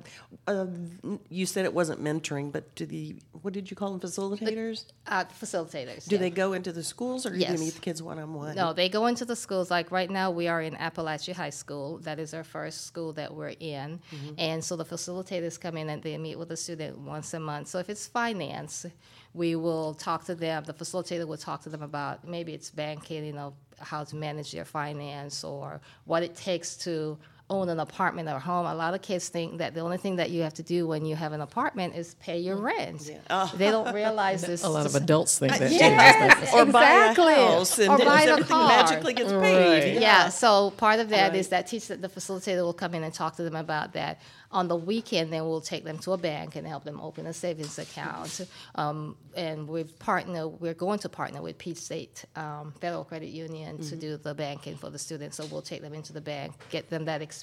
uh, 0.48 0.68
you 1.30 1.46
said 1.46 1.66
it 1.66 1.74
wasn't 1.74 2.04
mentoring, 2.04 2.52
but 2.52 2.74
do 2.76 2.86
the 2.86 3.16
what 3.42 3.54
did 3.54 3.70
you 3.72 3.76
call 3.78 3.92
them? 3.98 4.00
Facilitators? 4.00 4.86
Uh, 5.08 5.24
facilitators. 5.42 6.08
Do 6.08 6.16
yeah. 6.16 6.22
they 6.22 6.30
go 6.30 6.54
into 6.54 6.72
the 6.72 6.84
schools, 6.84 7.26
or 7.26 7.32
do 7.32 7.38
Yes. 7.40 7.52
you 7.54 7.66
meet 7.66 7.74
the 7.76 7.80
kids 7.82 8.02
one 8.04 8.20
on 8.20 8.34
one? 8.34 8.56
No, 8.56 8.74
they 8.74 8.90
go 8.90 9.08
into 9.08 9.26
the 9.26 9.36
schools. 9.36 9.72
Like 9.72 9.92
right 9.92 10.10
now, 10.10 10.30
we 10.32 10.48
are 10.48 10.62
in 10.62 10.76
Apalachee 10.76 11.34
High 11.34 11.50
School. 11.50 11.98
That 12.00 12.20
is 12.20 12.34
our 12.34 12.44
first 12.44 12.86
school 12.86 13.14
that 13.14 13.34
we're 13.34 13.56
in. 13.60 14.00
And 14.38 14.64
so 14.64 14.76
the 14.76 14.86
facilitators 14.86 15.60
come 15.60 15.78
in 15.78 15.90
and 15.90 16.02
they 16.04 16.18
meet 16.18 16.38
with 16.38 16.50
the 16.50 16.58
student 16.58 16.98
once 17.00 17.34
a 17.34 17.40
month. 17.40 17.68
So 17.70 17.80
if 17.80 17.90
it's 17.90 18.06
finance, 18.08 18.86
we 19.40 19.56
will 19.56 19.94
talk 19.94 20.26
to 20.26 20.36
them. 20.36 20.66
The 20.66 20.74
facilitator 20.74 21.26
will 21.26 21.38
talk 21.38 21.64
to 21.64 21.70
them 21.70 21.82
about 21.82 22.28
maybe 22.28 22.54
it's 22.54 22.70
banking, 22.70 23.24
you 23.26 23.32
know, 23.32 23.54
how 23.80 24.04
to 24.04 24.16
manage 24.18 24.52
their 24.52 24.66
finance 24.66 25.46
or 25.46 25.80
what 26.04 26.24
it 26.24 26.36
takes 26.36 26.76
to 26.84 27.18
own 27.50 27.70
an 27.70 27.80
apartment 27.80 28.30
or 28.30 28.40
home. 28.40 28.66
A 28.66 28.76
lot 28.76 28.94
of 28.94 29.02
kids 29.02 29.30
think 29.30 29.58
that 29.58 29.74
the 29.74 29.80
only 29.82 29.98
thing 29.98 30.18
that 30.18 30.30
you 30.30 30.44
have 30.44 30.54
to 30.56 30.64
do 30.64 30.88
when 30.88 31.06
you 31.06 31.16
have 31.16 31.34
an 31.34 31.42
apartment 31.42 31.96
is 31.96 32.14
pay 32.16 32.40
your 32.40 32.56
rent. 32.58 33.10
They 33.56 33.70
don't 33.72 33.94
realize 33.94 34.42
this. 34.52 34.64
A 34.64 34.70
lot 34.70 34.86
of 34.86 34.96
adults 34.96 35.40
think 35.40 35.58
that 35.58 35.70
too. 35.70 35.76
Yes, 35.76 36.54
or 36.54 36.66
buy 36.66 36.84
a 36.84 37.14
house 37.16 37.80
and 37.80 37.90
or 37.90 37.98
buy 37.98 38.22
a 38.24 38.32
everything 38.32 38.46
car. 38.48 38.68
magically 38.68 39.14
gets 39.14 39.32
paid. 39.32 39.84
Right. 39.94 40.02
Yeah. 40.02 40.30
so 40.30 40.72
part 40.72 41.00
of 41.00 41.10
that 41.10 41.36
is 41.36 41.48
Right. 41.48 41.50
that 41.52 41.68
teach 41.68 41.88
that 41.88 42.02
the 42.02 42.10
facilitator 42.10 42.62
will 42.64 42.74
come 42.74 42.94
in 42.94 43.04
and 43.04 43.14
talk 43.14 43.36
to 43.38 43.44
them 43.44 43.56
about 43.56 43.94
that. 43.94 44.20
On 44.52 44.68
the 44.68 44.76
weekend, 44.76 45.32
then 45.32 45.44
we'll 45.44 45.62
take 45.62 45.84
them 45.84 46.00
to 46.00 46.14
a 46.14 46.18
bank 46.18 46.56
and 46.56 46.66
help 46.66 46.84
them 46.84 47.00
open 47.00 47.28
a 47.28 47.34
savings 47.34 47.78
account. 47.78 48.42
Um, 48.74 49.16
and 49.36 49.68
we've 49.68 49.98
partnered, 50.00 50.60
we're 50.60 50.74
going 50.74 50.98
to 51.00 51.10
partner 51.10 51.40
with 51.40 51.60
Peach 51.60 51.78
State 51.78 52.26
um, 52.36 52.74
Federal 52.82 53.04
Credit 53.04 53.30
Union 53.30 53.78
to 53.84 53.96
do 53.96 54.18
the 54.18 54.34
banking 54.34 54.76
for 54.76 54.90
the 54.90 54.98
students. 54.98 55.38
So 55.38 55.46
we'll 55.52 55.62
take 55.62 55.84
them 55.84 55.94
into 55.94 56.14
the 56.14 56.22
bank, 56.22 56.56
get 56.72 56.90
them 56.90 57.06
that 57.06 57.22
experience, 57.22 57.39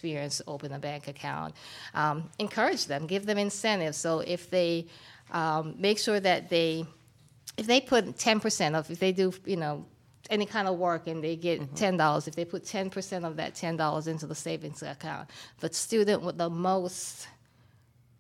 open 0.47 0.73
a 0.73 0.79
bank 0.79 1.09
account, 1.09 1.55
um, 1.95 2.31
encourage 2.39 2.87
them, 2.87 3.07
give 3.07 3.27
them 3.27 3.39
incentives. 3.39 3.97
So 3.97 4.21
if 4.21 4.51
they 4.51 4.87
um, 5.33 5.75
make 5.79 5.99
sure 5.99 6.21
that 6.21 6.49
they 6.49 6.87
if 7.57 7.67
they 7.67 7.81
put 7.81 8.19
ten 8.19 8.41
percent 8.41 8.77
of 8.77 8.91
if 8.91 8.99
they 8.99 9.13
do 9.13 9.33
you 9.45 9.57
know 9.57 9.87
any 10.29 10.47
kind 10.47 10.67
of 10.69 10.77
work 10.79 11.07
and 11.07 11.23
they 11.23 11.37
get 11.37 11.77
ten 11.77 11.97
dollars, 11.97 12.29
if 12.29 12.35
they 12.35 12.45
put 12.45 12.65
ten 12.65 12.91
percent 12.91 13.25
of 13.25 13.37
that 13.37 13.55
ten 13.55 13.77
dollars 13.77 14.07
into 14.07 14.27
the 14.27 14.35
savings 14.35 14.83
account, 14.83 15.31
the 15.61 15.73
student 15.73 16.23
with 16.23 16.39
the 16.39 16.51
most 16.51 17.29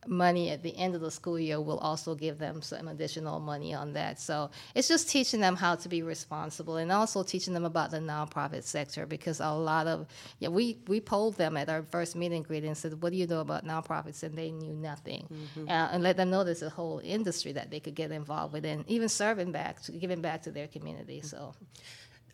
money 0.09 0.51
at 0.51 0.62
the 0.62 0.77
end 0.77 0.95
of 0.95 1.01
the 1.01 1.11
school 1.11 1.38
year 1.38 1.61
will 1.61 1.79
also 1.79 2.14
give 2.14 2.38
them 2.38 2.62
some 2.62 2.88
additional 2.88 3.40
money 3.40 3.75
on 3.75 3.92
that. 3.95 4.21
So 4.21 4.51
it's 4.75 4.88
just 4.88 5.09
teaching 5.09 5.40
them 5.40 5.57
how 5.57 5.75
to 5.77 5.88
be 5.88 6.03
responsible 6.03 6.77
and 6.77 6.92
also 6.92 7.23
teaching 7.23 7.55
them 7.55 7.64
about 7.64 7.90
the 7.90 7.99
nonprofit 7.99 8.64
sector 8.64 9.07
because 9.07 9.40
a 9.40 9.51
lot 9.51 9.87
of 9.87 10.07
yeah 10.38 10.49
we 10.49 10.79
we 10.87 11.01
polled 11.01 11.37
them 11.37 11.57
at 11.57 11.69
our 11.69 11.83
first 11.83 12.16
meeting 12.16 12.42
greet 12.42 12.64
and 12.64 12.77
said 12.77 13.03
what 13.03 13.12
do 13.12 13.19
you 13.19 13.27
know 13.27 13.40
about 13.40 13.64
nonprofits? 13.64 14.23
And 14.23 14.37
they 14.37 14.51
knew 14.51 14.75
nothing. 14.75 15.27
Uh, 15.69 15.88
and 15.92 16.03
let 16.03 16.16
them 16.16 16.31
know 16.31 16.45
there's 16.45 16.62
a 16.62 16.71
whole 16.71 17.01
industry 17.05 17.53
that 17.53 17.71
they 17.71 17.81
could 17.81 17.95
get 17.95 18.11
involved 18.11 18.53
with 18.53 18.64
and 18.64 18.85
even 18.88 19.09
serving 19.09 19.53
back 19.53 19.81
to 19.83 19.92
giving 19.92 20.21
back 20.21 20.42
to 20.42 20.51
their 20.51 20.69
community 20.69 21.21
so 21.21 21.55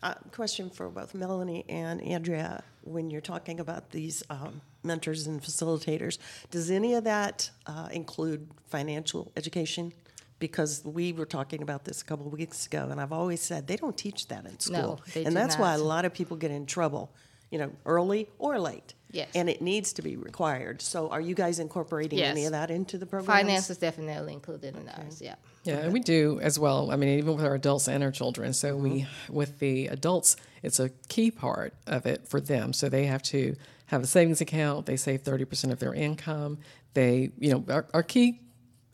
Uh, 0.03 0.15
question 0.33 0.69
for 0.69 0.89
both 0.89 1.15
Melanie 1.15 1.63
and 1.69 2.01
Andrea. 2.01 2.61
When 2.81 3.09
you're 3.09 3.21
talking 3.21 3.61
about 3.61 3.91
these 3.91 4.21
um, 4.29 4.59
mentors 4.83 5.27
and 5.27 5.41
facilitators, 5.41 6.17
does 6.51 6.69
any 6.69 6.95
of 6.95 7.05
that 7.05 7.49
uh, 7.67 7.87
include 7.89 8.49
financial 8.67 9.31
education? 9.37 9.93
Because 10.39 10.81
we 10.83 11.13
were 11.13 11.25
talking 11.25 11.61
about 11.61 11.85
this 11.85 12.01
a 12.01 12.05
couple 12.05 12.27
of 12.27 12.33
weeks 12.33 12.65
ago, 12.65 12.89
and 12.91 12.99
I've 12.99 13.13
always 13.13 13.39
said 13.39 13.65
they 13.65 13.77
don't 13.77 13.97
teach 13.97 14.27
that 14.27 14.45
in 14.45 14.59
school, 14.59 14.99
they 15.13 15.23
and 15.23 15.33
that's 15.37 15.57
why 15.57 15.73
a 15.73 15.77
lot 15.77 16.03
of 16.03 16.13
people 16.13 16.35
get 16.35 16.51
in 16.51 16.65
trouble, 16.65 17.09
you 17.49 17.57
know, 17.57 17.71
early 17.85 18.27
or 18.39 18.59
late. 18.59 18.95
Yes. 19.13 19.29
And 19.35 19.49
it 19.49 19.61
needs 19.61 19.93
to 19.93 20.01
be 20.01 20.17
required. 20.17 20.81
So 20.81 21.07
are 21.09 21.21
you 21.21 21.35
guys 21.35 21.59
incorporating 21.59 22.19
any 22.19 22.45
of 22.45 22.51
that 22.51 22.69
into 22.71 22.97
the 22.97 23.05
program? 23.05 23.27
Finance 23.27 23.69
is 23.69 23.77
definitely 23.77 24.33
included 24.33 24.75
in 24.75 24.89
ours. 24.89 25.21
Yeah. 25.21 25.35
Yeah, 25.63 25.77
and 25.77 25.93
we 25.93 26.01
do 26.01 26.39
as 26.41 26.59
well. 26.59 26.91
I 26.91 26.97
mean, 26.97 27.19
even 27.19 27.35
with 27.35 27.45
our 27.45 27.55
adults 27.55 27.87
and 27.87 28.03
our 28.03 28.11
children. 28.11 28.51
So 28.53 28.75
we, 28.75 28.89
mm-hmm. 28.89 29.33
with 29.33 29.59
the 29.59 29.87
adults, 29.87 30.35
it's 30.61 30.79
a 30.79 30.89
key 31.07 31.31
part 31.31 31.73
of 31.87 32.05
it 32.05 32.27
for 32.27 32.41
them. 32.41 32.73
So 32.73 32.89
they 32.89 33.05
have 33.05 33.23
to 33.23 33.55
have 33.85 34.03
a 34.03 34.07
savings 34.07 34.41
account. 34.41 34.87
They 34.87 34.97
save 34.97 35.21
thirty 35.21 35.45
percent 35.45 35.71
of 35.71 35.79
their 35.79 35.93
income. 35.93 36.57
They, 36.95 37.31
you 37.39 37.51
know, 37.51 37.65
our, 37.69 37.85
our 37.93 38.03
key 38.03 38.41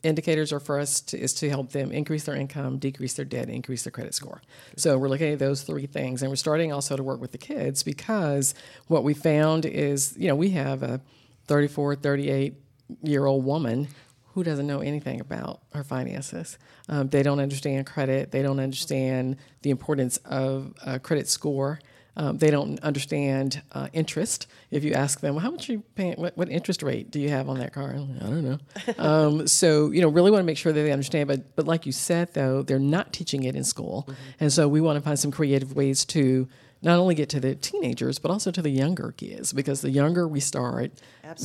indicators 0.02 0.52
are 0.52 0.60
for 0.60 0.78
us 0.78 1.00
to, 1.00 1.18
is 1.18 1.34
to 1.34 1.48
help 1.48 1.72
them 1.72 1.92
increase 1.92 2.24
their 2.24 2.34
income, 2.34 2.78
decrease 2.78 3.14
their 3.14 3.24
debt, 3.24 3.48
increase 3.48 3.82
their 3.84 3.90
credit 3.90 4.14
score. 4.14 4.42
So 4.76 4.96
we're 4.98 5.08
looking 5.08 5.32
at 5.32 5.38
those 5.38 5.62
three 5.62 5.86
things, 5.86 6.22
and 6.22 6.30
we're 6.30 6.36
starting 6.36 6.72
also 6.72 6.96
to 6.96 7.02
work 7.02 7.20
with 7.20 7.32
the 7.32 7.38
kids 7.38 7.82
because 7.82 8.54
what 8.86 9.04
we 9.04 9.14
found 9.14 9.66
is, 9.66 10.14
you 10.16 10.28
know, 10.28 10.36
we 10.36 10.50
have 10.50 10.82
a 10.82 11.00
34, 11.46 11.96
38 11.96 12.54
year 13.02 13.26
old 13.26 13.44
woman 13.44 13.88
who 14.34 14.44
doesn't 14.44 14.66
know 14.66 14.80
anything 14.80 15.20
about 15.20 15.60
her 15.74 15.82
finances. 15.82 16.56
Um, 16.88 17.08
they 17.08 17.22
don't 17.22 17.40
understand 17.40 17.86
credit. 17.86 18.30
They 18.30 18.42
don't 18.42 18.60
understand 18.60 19.36
the 19.62 19.70
importance 19.70 20.18
of 20.18 20.72
a 20.84 20.98
credit 20.98 21.28
score. 21.28 21.80
Um, 22.16 22.38
they 22.38 22.50
don't 22.50 22.78
understand 22.80 23.62
uh, 23.72 23.88
interest. 23.92 24.46
If 24.70 24.82
you 24.84 24.92
ask 24.92 25.20
them, 25.20 25.34
well, 25.36 25.42
how 25.44 25.50
much 25.52 25.68
are 25.68 25.72
you 25.72 25.82
paying? 25.94 26.14
What, 26.14 26.36
what 26.36 26.48
interest 26.50 26.82
rate 26.82 27.10
do 27.10 27.20
you 27.20 27.28
have 27.30 27.48
on 27.48 27.58
that 27.60 27.72
car? 27.72 27.90
I 27.90 27.94
don't 27.94 28.42
know. 28.44 28.58
um, 28.98 29.46
so 29.46 29.90
you 29.90 30.00
know, 30.00 30.08
really 30.08 30.30
want 30.30 30.40
to 30.42 30.46
make 30.46 30.58
sure 30.58 30.72
that 30.72 30.80
they 30.82 30.92
understand. 30.92 31.28
But 31.28 31.54
but 31.56 31.66
like 31.66 31.86
you 31.86 31.92
said, 31.92 32.34
though, 32.34 32.62
they're 32.62 32.78
not 32.78 33.12
teaching 33.12 33.44
it 33.44 33.54
in 33.54 33.64
school, 33.64 34.08
and 34.40 34.52
so 34.52 34.66
we 34.68 34.80
want 34.80 34.96
to 34.96 35.02
find 35.02 35.18
some 35.18 35.30
creative 35.30 35.74
ways 35.76 36.04
to 36.06 36.48
not 36.82 36.98
only 36.98 37.14
get 37.14 37.28
to 37.28 37.38
the 37.40 37.54
teenagers 37.54 38.18
but 38.18 38.30
also 38.30 38.50
to 38.50 38.62
the 38.62 38.70
younger 38.70 39.12
kids 39.12 39.52
because 39.52 39.82
the 39.82 39.90
younger 39.90 40.26
we 40.26 40.40
start, 40.40 40.90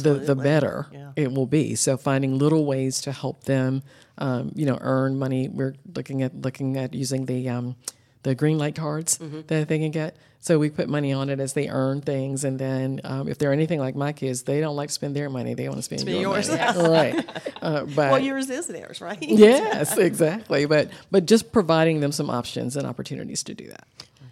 the 0.01 0.13
the 0.15 0.35
better 0.35 0.87
Yeah. 0.91 1.11
it 1.15 1.31
will 1.31 1.45
be. 1.47 1.75
So 1.75 1.97
finding 1.97 2.37
little 2.39 2.65
ways 2.65 3.01
to 3.01 3.11
help 3.11 3.43
them, 3.43 3.83
um, 4.17 4.51
you 4.55 4.65
know, 4.65 4.77
earn 4.81 5.19
money. 5.19 5.47
We're 5.49 5.75
looking 5.93 6.23
at 6.23 6.33
looking 6.41 6.77
at 6.77 6.93
using 6.93 7.25
the 7.25 7.49
um, 7.49 7.75
the 8.23 8.33
green 8.33 8.57
light 8.57 8.75
cards 8.75 9.17
Mm-hmm. 9.19 9.41
that 9.47 9.67
they 9.67 9.77
can 9.79 9.91
get. 9.91 10.15
So 10.45 10.59
we 10.59 10.69
put 10.69 10.87
money 10.87 11.11
on 11.11 11.31
it 11.31 11.39
as 11.39 11.53
they 11.53 11.69
earn 11.69 12.01
things, 12.01 12.43
and 12.43 12.59
then 12.59 13.01
um, 13.03 13.27
if 13.27 13.39
they're 13.39 13.51
anything 13.51 13.79
like 13.79 13.95
my 13.95 14.13
kids, 14.13 14.43
they 14.43 14.59
don't 14.61 14.75
like 14.75 14.89
to 14.89 14.93
spend 14.93 15.15
their 15.15 15.27
money; 15.27 15.55
they 15.55 15.67
want 15.67 15.79
to 15.79 15.81
spend, 15.81 16.01
Spend 16.01 16.21
your 16.21 16.35
yours. 16.35 16.49
money. 16.49 16.61
right? 16.87 17.25
Uh, 17.63 17.85
but 17.85 18.11
Well, 18.11 18.19
yours 18.19 18.47
is 18.51 18.67
theirs, 18.67 19.01
right? 19.01 19.17
yes, 19.23 19.97
exactly. 19.97 20.67
But 20.67 20.89
but 21.09 21.25
just 21.25 21.51
providing 21.51 21.99
them 21.99 22.11
some 22.11 22.29
options 22.29 22.77
and 22.77 22.85
opportunities 22.85 23.41
to 23.41 23.55
do 23.55 23.69
that. 23.69 23.87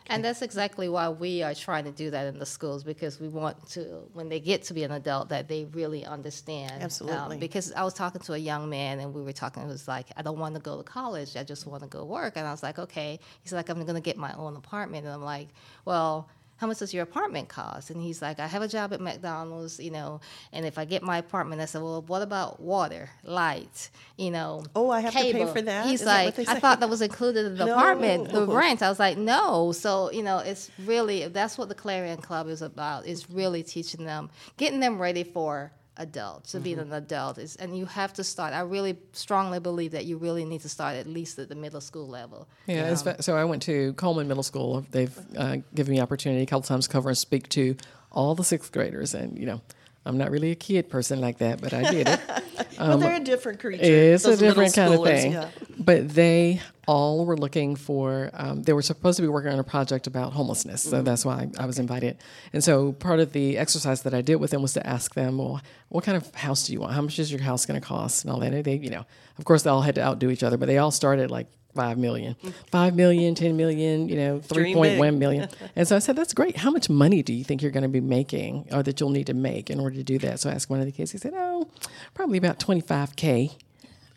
And 0.08 0.24
that's 0.24 0.42
exactly 0.42 0.90
why 0.90 1.10
we 1.10 1.44
are 1.44 1.54
trying 1.54 1.86
to 1.86 1.92
do 1.92 2.12
that 2.12 2.28
in 2.28 2.40
the 2.40 2.46
schools 2.46 2.84
because 2.84 3.20
we 3.20 3.28
want 3.28 3.70
to, 3.70 4.08
when 4.14 4.30
they 4.30 4.40
get 4.40 4.64
to 4.64 4.74
be 4.74 4.84
an 4.84 4.92
adult, 4.92 5.30
that 5.30 5.48
they 5.48 5.66
really 5.66 6.06
understand. 6.06 6.74
Um, 6.74 6.82
Absolutely. 6.82 7.38
because 7.38 7.72
I 7.74 7.84
was 7.84 7.94
talking 7.94 8.22
to 8.22 8.34
a 8.34 8.38
young 8.38 8.70
man 8.70 9.00
and 9.00 9.14
we 9.14 9.22
were 9.22 9.34
talking, 9.34 9.64
it 9.64 9.68
was 9.68 9.88
like, 9.88 10.08
I 10.18 10.22
don't 10.22 10.40
want 10.40 10.56
to 10.56 10.62
go 10.62 10.78
to 10.78 10.84
college, 10.84 11.36
I 11.38 11.44
just 11.44 11.66
want 11.66 11.84
to 11.84 11.90
go 11.90 12.04
work. 12.06 12.34
And 12.36 12.48
I 12.48 12.52
was 12.52 12.64
like, 12.64 12.80
okay. 12.80 13.20
He's 13.42 13.54
like, 13.54 13.70
I'm 13.70 13.82
going 13.84 13.96
to 13.96 14.02
get 14.02 14.18
my 14.18 14.34
own 14.34 14.56
apartment. 14.56 15.06
And 15.06 15.14
I'm 15.14 15.24
like, 15.24 15.50
well, 15.86 16.30
how 16.64 16.68
much 16.68 16.80
does 16.80 16.94
your 16.94 17.04
apartment 17.04 17.50
cost? 17.50 17.90
And 17.90 18.02
he's 18.02 18.22
like, 18.22 18.40
I 18.40 18.48
have 18.48 18.62
a 18.62 18.70
job 18.70 18.94
at 18.94 19.02
McDonald's, 19.02 19.82
you 19.82 19.92
know, 19.92 20.22
and 20.54 20.66
if 20.66 20.78
I 20.78 20.86
get 20.86 21.04
my 21.04 21.18
apartment, 21.18 21.62
I 21.62 21.66
said, 21.66 21.82
well, 21.82 22.02
what 22.04 22.22
about 22.22 22.62
water, 22.62 23.10
light, 23.26 23.90
you 24.16 24.32
know? 24.32 24.64
Oh, 24.74 24.90
I 24.90 25.02
have 25.02 25.12
to 25.12 25.20
pay 25.20 25.34
cable? 25.34 25.52
for 25.52 25.62
that? 25.62 25.88
He's 25.88 26.00
Is 26.00 26.08
like, 26.08 26.36
they 26.36 26.46
I 26.46 26.62
thought 26.62 26.80
that 26.80 26.88
was 26.88 27.02
included 27.02 27.48
in 27.48 27.58
the 27.58 27.66
apartment, 27.74 28.32
the 28.32 28.48
rent. 28.48 28.82
I 28.82 28.88
was 28.88 28.98
like, 28.98 29.18
no. 29.18 29.74
So, 29.74 30.10
you 30.14 30.24
know, 30.24 30.38
it's 30.38 30.72
really, 30.86 31.28
that's 31.28 31.58
what 31.58 31.68
the 31.68 31.76
Clarion 31.76 32.22
Club 32.22 32.48
is 32.48 32.62
about, 32.62 33.08
is 33.08 33.30
really 33.30 33.62
teaching 33.62 34.06
them, 34.06 34.30
getting 34.56 34.80
them 34.80 35.02
ready 35.02 35.26
for 35.26 35.74
adults, 35.98 36.52
to 36.52 36.58
Mm-hmm. 36.58 36.64
being 36.64 36.80
an 36.80 36.94
adult. 36.94 37.38
Is, 37.38 37.56
and 37.58 37.78
you 37.78 37.86
have 37.86 38.14
to 38.14 38.24
start, 38.24 38.54
I 38.54 38.62
really 38.62 38.98
strongly 39.14 39.60
believe 39.60 39.92
that 39.92 40.06
you 40.06 40.18
really 40.18 40.46
need 40.46 40.62
to 40.62 40.70
start 40.70 40.96
at 40.96 41.08
least 41.08 41.40
at 41.40 41.50
the 41.50 41.56
middle 41.56 41.82
school 41.82 42.08
level. 42.08 42.48
Yeah, 42.68 42.94
so 42.96 43.36
I 43.38 43.46
went 43.46 43.62
to 43.64 43.94
Coleman 43.94 44.28
Middle 44.28 44.44
School. 44.44 44.86
They've 44.92 45.18
uh, 45.38 45.58
given 45.76 45.94
me 45.94 46.02
opportunity 46.02 46.44
a 46.44 46.46
couple 46.46 46.64
times 46.64 46.88
to 46.88 46.92
cover 46.92 47.10
and 47.10 47.18
speak 47.18 47.50
to 47.50 47.76
all 48.12 48.36
the 48.36 48.44
sixth 48.44 48.72
graders, 48.72 49.14
and 49.14 49.38
you 49.38 49.46
know, 49.46 49.62
I'm 50.06 50.18
not 50.18 50.32
really 50.32 50.52
a 50.52 50.56
kid 50.56 50.90
person 50.90 51.22
like 51.22 51.38
that, 51.38 51.62
but 51.62 51.74
I 51.74 51.90
did 51.92 52.08
it. 52.10 52.20
well, 52.80 52.98
they're 52.98 53.16
a 53.16 53.20
different 53.24 53.60
creature. 53.62 53.84
It's 53.84 54.26
a 54.26 54.30
those 54.30 54.42
middle 54.42 54.64
different 54.66 54.76
kind 54.76 54.94
of 54.94 55.04
thing. 55.04 55.32
yeah. 55.32 55.50
But 55.80 56.10
they 56.10 56.62
all 56.88 57.26
were 57.26 57.38
looking 57.38 57.78
for, 57.78 58.30
um, 58.34 58.64
they 58.64 58.74
were 58.74 58.82
supposed 58.82 59.16
to 59.16 59.22
be 59.22 59.30
working 59.30 59.52
on 59.54 59.60
a 59.60 59.64
project 59.64 60.06
about 60.06 60.34
homelessness. 60.34 60.82
So 60.84 60.98
Mm-hmm. 60.98 61.06
that's 61.06 61.24
why 61.26 61.48
I 61.58 61.66
was 61.66 61.80
invited. 61.80 62.18
And 62.52 62.62
so 62.62 62.92
part 62.92 63.22
of 63.22 63.32
the 63.32 63.58
exercise 63.58 64.02
that 64.02 64.14
I 64.14 64.22
did 64.22 64.36
with 64.36 64.52
them 64.52 64.62
was 64.62 64.74
to 64.74 64.86
ask 64.86 65.14
them, 65.14 65.38
well, 65.38 65.62
what 65.88 66.04
kind 66.04 66.18
of 66.18 66.34
house 66.36 66.68
do 66.68 66.74
you 66.74 66.82
want? 66.82 66.94
How 66.94 67.02
much 67.02 67.18
is 67.20 67.32
your 67.32 67.42
house 67.42 67.66
going 67.66 67.80
to 67.80 67.86
cost? 67.88 68.26
And 68.26 68.32
all 68.34 68.40
that. 68.42 68.54
And 68.54 68.64
they, 68.66 68.76
you 68.76 68.90
know, 68.90 69.06
of 69.38 69.46
course, 69.46 69.64
they 69.64 69.70
all 69.70 69.82
had 69.82 69.96
to 69.96 70.02
outdo 70.02 70.30
each 70.30 70.44
other, 70.44 70.58
but 70.58 70.66
they 70.66 70.78
all 70.80 70.92
started 70.92 71.32
like 71.32 71.48
5 71.76 71.98
million, 71.98 72.36
5 72.72 72.96
million, 72.96 73.36
10 73.36 73.58
million, 73.58 74.08
you 74.10 74.16
know, 74.16 74.40
3.1 74.40 75.18
million. 75.18 75.50
And 75.76 75.88
so 75.88 75.96
I 75.96 76.00
said, 76.00 76.16
that's 76.16 76.34
great. 76.34 76.58
How 76.58 76.70
much 76.72 76.90
money 76.90 77.24
do 77.24 77.34
you 77.34 77.44
think 77.44 77.62
you're 77.62 77.72
going 77.72 77.84
to 77.84 77.90
be 77.90 78.02
making 78.02 78.68
or 78.72 78.84
that 78.84 79.00
you'll 79.00 79.10
need 79.10 79.28
to 79.28 79.34
make 79.34 79.70
in 79.70 79.80
order 79.80 79.96
to 79.96 80.04
do 80.04 80.20
that? 80.20 80.40
So 80.40 80.50
I 80.50 80.54
asked 80.54 80.70
one 80.70 80.80
of 80.80 80.86
the 80.86 80.92
kids, 80.92 81.12
he 81.12 81.18
said, 81.18 81.34
oh, 81.36 81.68
probably 82.14 82.38
about 82.38 82.60
25K. 82.60 83.56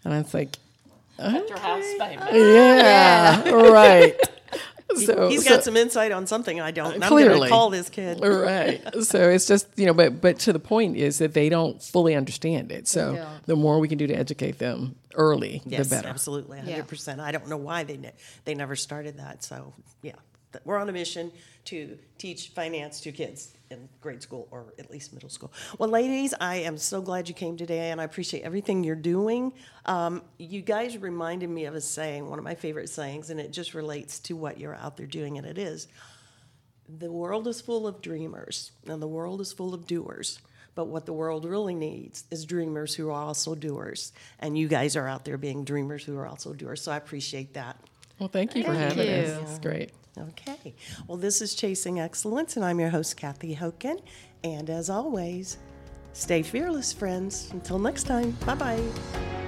And 0.04 0.12
I 0.14 0.18
was 0.18 0.34
like, 0.34 0.56
At 1.18 1.48
your 1.48 1.58
house 1.58 1.84
payment. 1.98 2.30
yeah, 2.32 3.50
right. 3.50 4.14
So 4.94 5.28
he's 5.28 5.46
got 5.46 5.64
some 5.64 5.76
insight 5.76 6.12
on 6.12 6.26
something 6.28 6.60
I 6.60 6.70
don't. 6.70 6.94
And 6.94 7.04
I'm 7.04 7.10
going 7.10 7.26
Clearly. 7.26 7.48
to 7.48 7.52
call 7.52 7.70
this 7.70 7.90
kid. 7.90 8.20
right. 8.24 8.80
So 9.02 9.28
it's 9.28 9.44
just 9.46 9.66
you 9.76 9.84
know, 9.84 9.92
but 9.92 10.20
but 10.22 10.38
to 10.40 10.52
the 10.54 10.58
point 10.60 10.96
is 10.96 11.18
that 11.18 11.34
they 11.34 11.48
don't 11.48 11.82
fully 11.82 12.14
understand 12.14 12.70
it. 12.72 12.86
So 12.88 13.14
Yeah. 13.14 13.28
the 13.46 13.56
more 13.56 13.78
we 13.80 13.88
can 13.88 13.98
do 13.98 14.06
to 14.06 14.14
educate 14.14 14.58
them 14.58 14.94
early, 15.16 15.62
Yes, 15.66 15.88
the 15.88 15.96
better. 15.96 16.08
absolutely, 16.08 16.58
Yeah. 16.64 16.76
100%. 16.82 17.20
I 17.20 17.32
don't 17.32 17.48
know 17.48 17.56
why 17.56 17.84
they 17.84 17.96
ne- 17.96 18.12
they 18.44 18.54
never 18.54 18.76
started 18.76 19.18
that. 19.18 19.42
So, 19.42 19.72
yeah, 20.02 20.12
we're 20.64 20.78
on 20.78 20.88
a 20.88 20.92
mission 20.92 21.32
to 21.66 21.98
teach 22.18 22.50
finance 22.50 23.00
to 23.00 23.12
kids 23.12 23.52
in 23.70 23.88
grade 24.00 24.22
school 24.22 24.46
or 24.52 24.72
at 24.78 24.88
least 24.90 25.12
middle 25.12 25.28
school. 25.28 25.52
Well, 25.78 25.88
ladies, 25.88 26.32
I 26.40 26.56
am 26.56 26.78
so 26.78 27.02
glad 27.02 27.28
you 27.28 27.34
came 27.34 27.56
today, 27.56 27.90
and 27.90 28.00
I 28.00 28.04
appreciate 28.04 28.42
everything 28.44 28.84
you're 28.84 28.94
doing. 28.94 29.52
Um, 29.86 30.22
you 30.38 30.62
guys 30.62 30.96
reminded 30.98 31.50
me 31.50 31.64
of 31.64 31.74
a 31.74 31.80
saying, 31.80 32.30
one 32.30 32.38
of 32.38 32.44
my 32.44 32.54
favorite 32.54 32.88
sayings, 32.88 33.30
and 33.30 33.40
it 33.40 33.52
just 33.52 33.74
relates 33.74 34.20
to 34.20 34.36
what 34.36 34.60
you're 34.60 34.76
out 34.76 34.96
there 34.96 35.06
doing, 35.08 35.36
and 35.38 35.46
it 35.46 35.58
is 35.58 35.88
the 36.88 37.10
world 37.10 37.48
is 37.48 37.60
full 37.60 37.84
of 37.88 38.00
dreamers, 38.00 38.70
and 38.86 39.02
the 39.02 39.08
world 39.08 39.40
is 39.40 39.52
full 39.52 39.74
of 39.74 39.88
doers. 39.88 40.38
But 40.76 40.86
what 40.86 41.06
the 41.06 41.12
world 41.12 41.44
really 41.44 41.74
needs 41.74 42.24
is 42.30 42.44
dreamers 42.44 42.94
who 42.94 43.08
are 43.08 43.12
also 43.12 43.56
doers. 43.56 44.12
And 44.38 44.56
you 44.56 44.68
guys 44.68 44.94
are 44.94 45.08
out 45.08 45.24
there 45.24 45.38
being 45.38 45.64
dreamers 45.64 46.04
who 46.04 46.16
are 46.16 46.28
also 46.28 46.52
doers. 46.52 46.82
So 46.82 46.92
I 46.92 46.98
appreciate 46.98 47.54
that. 47.54 47.80
Well, 48.20 48.28
thank 48.28 48.54
you 48.54 48.62
for 48.62 48.74
having 48.74 49.08
you. 49.08 49.14
us. 49.14 49.50
It's 49.50 49.58
great. 49.58 49.90
Okay. 50.18 50.74
Well, 51.08 51.18
this 51.18 51.42
is 51.42 51.54
Chasing 51.54 52.00
Excellence, 52.00 52.56
and 52.56 52.64
I'm 52.64 52.78
your 52.78 52.90
host, 52.90 53.16
Cathy 53.16 53.54
Hogan. 53.54 53.98
And 54.44 54.70
as 54.70 54.88
always, 54.88 55.58
stay 56.12 56.42
fearless, 56.42 56.92
friends. 56.92 57.50
Until 57.52 57.78
next 57.78 58.04
time, 58.04 58.30
bye 58.44 58.54
bye. 58.54 59.42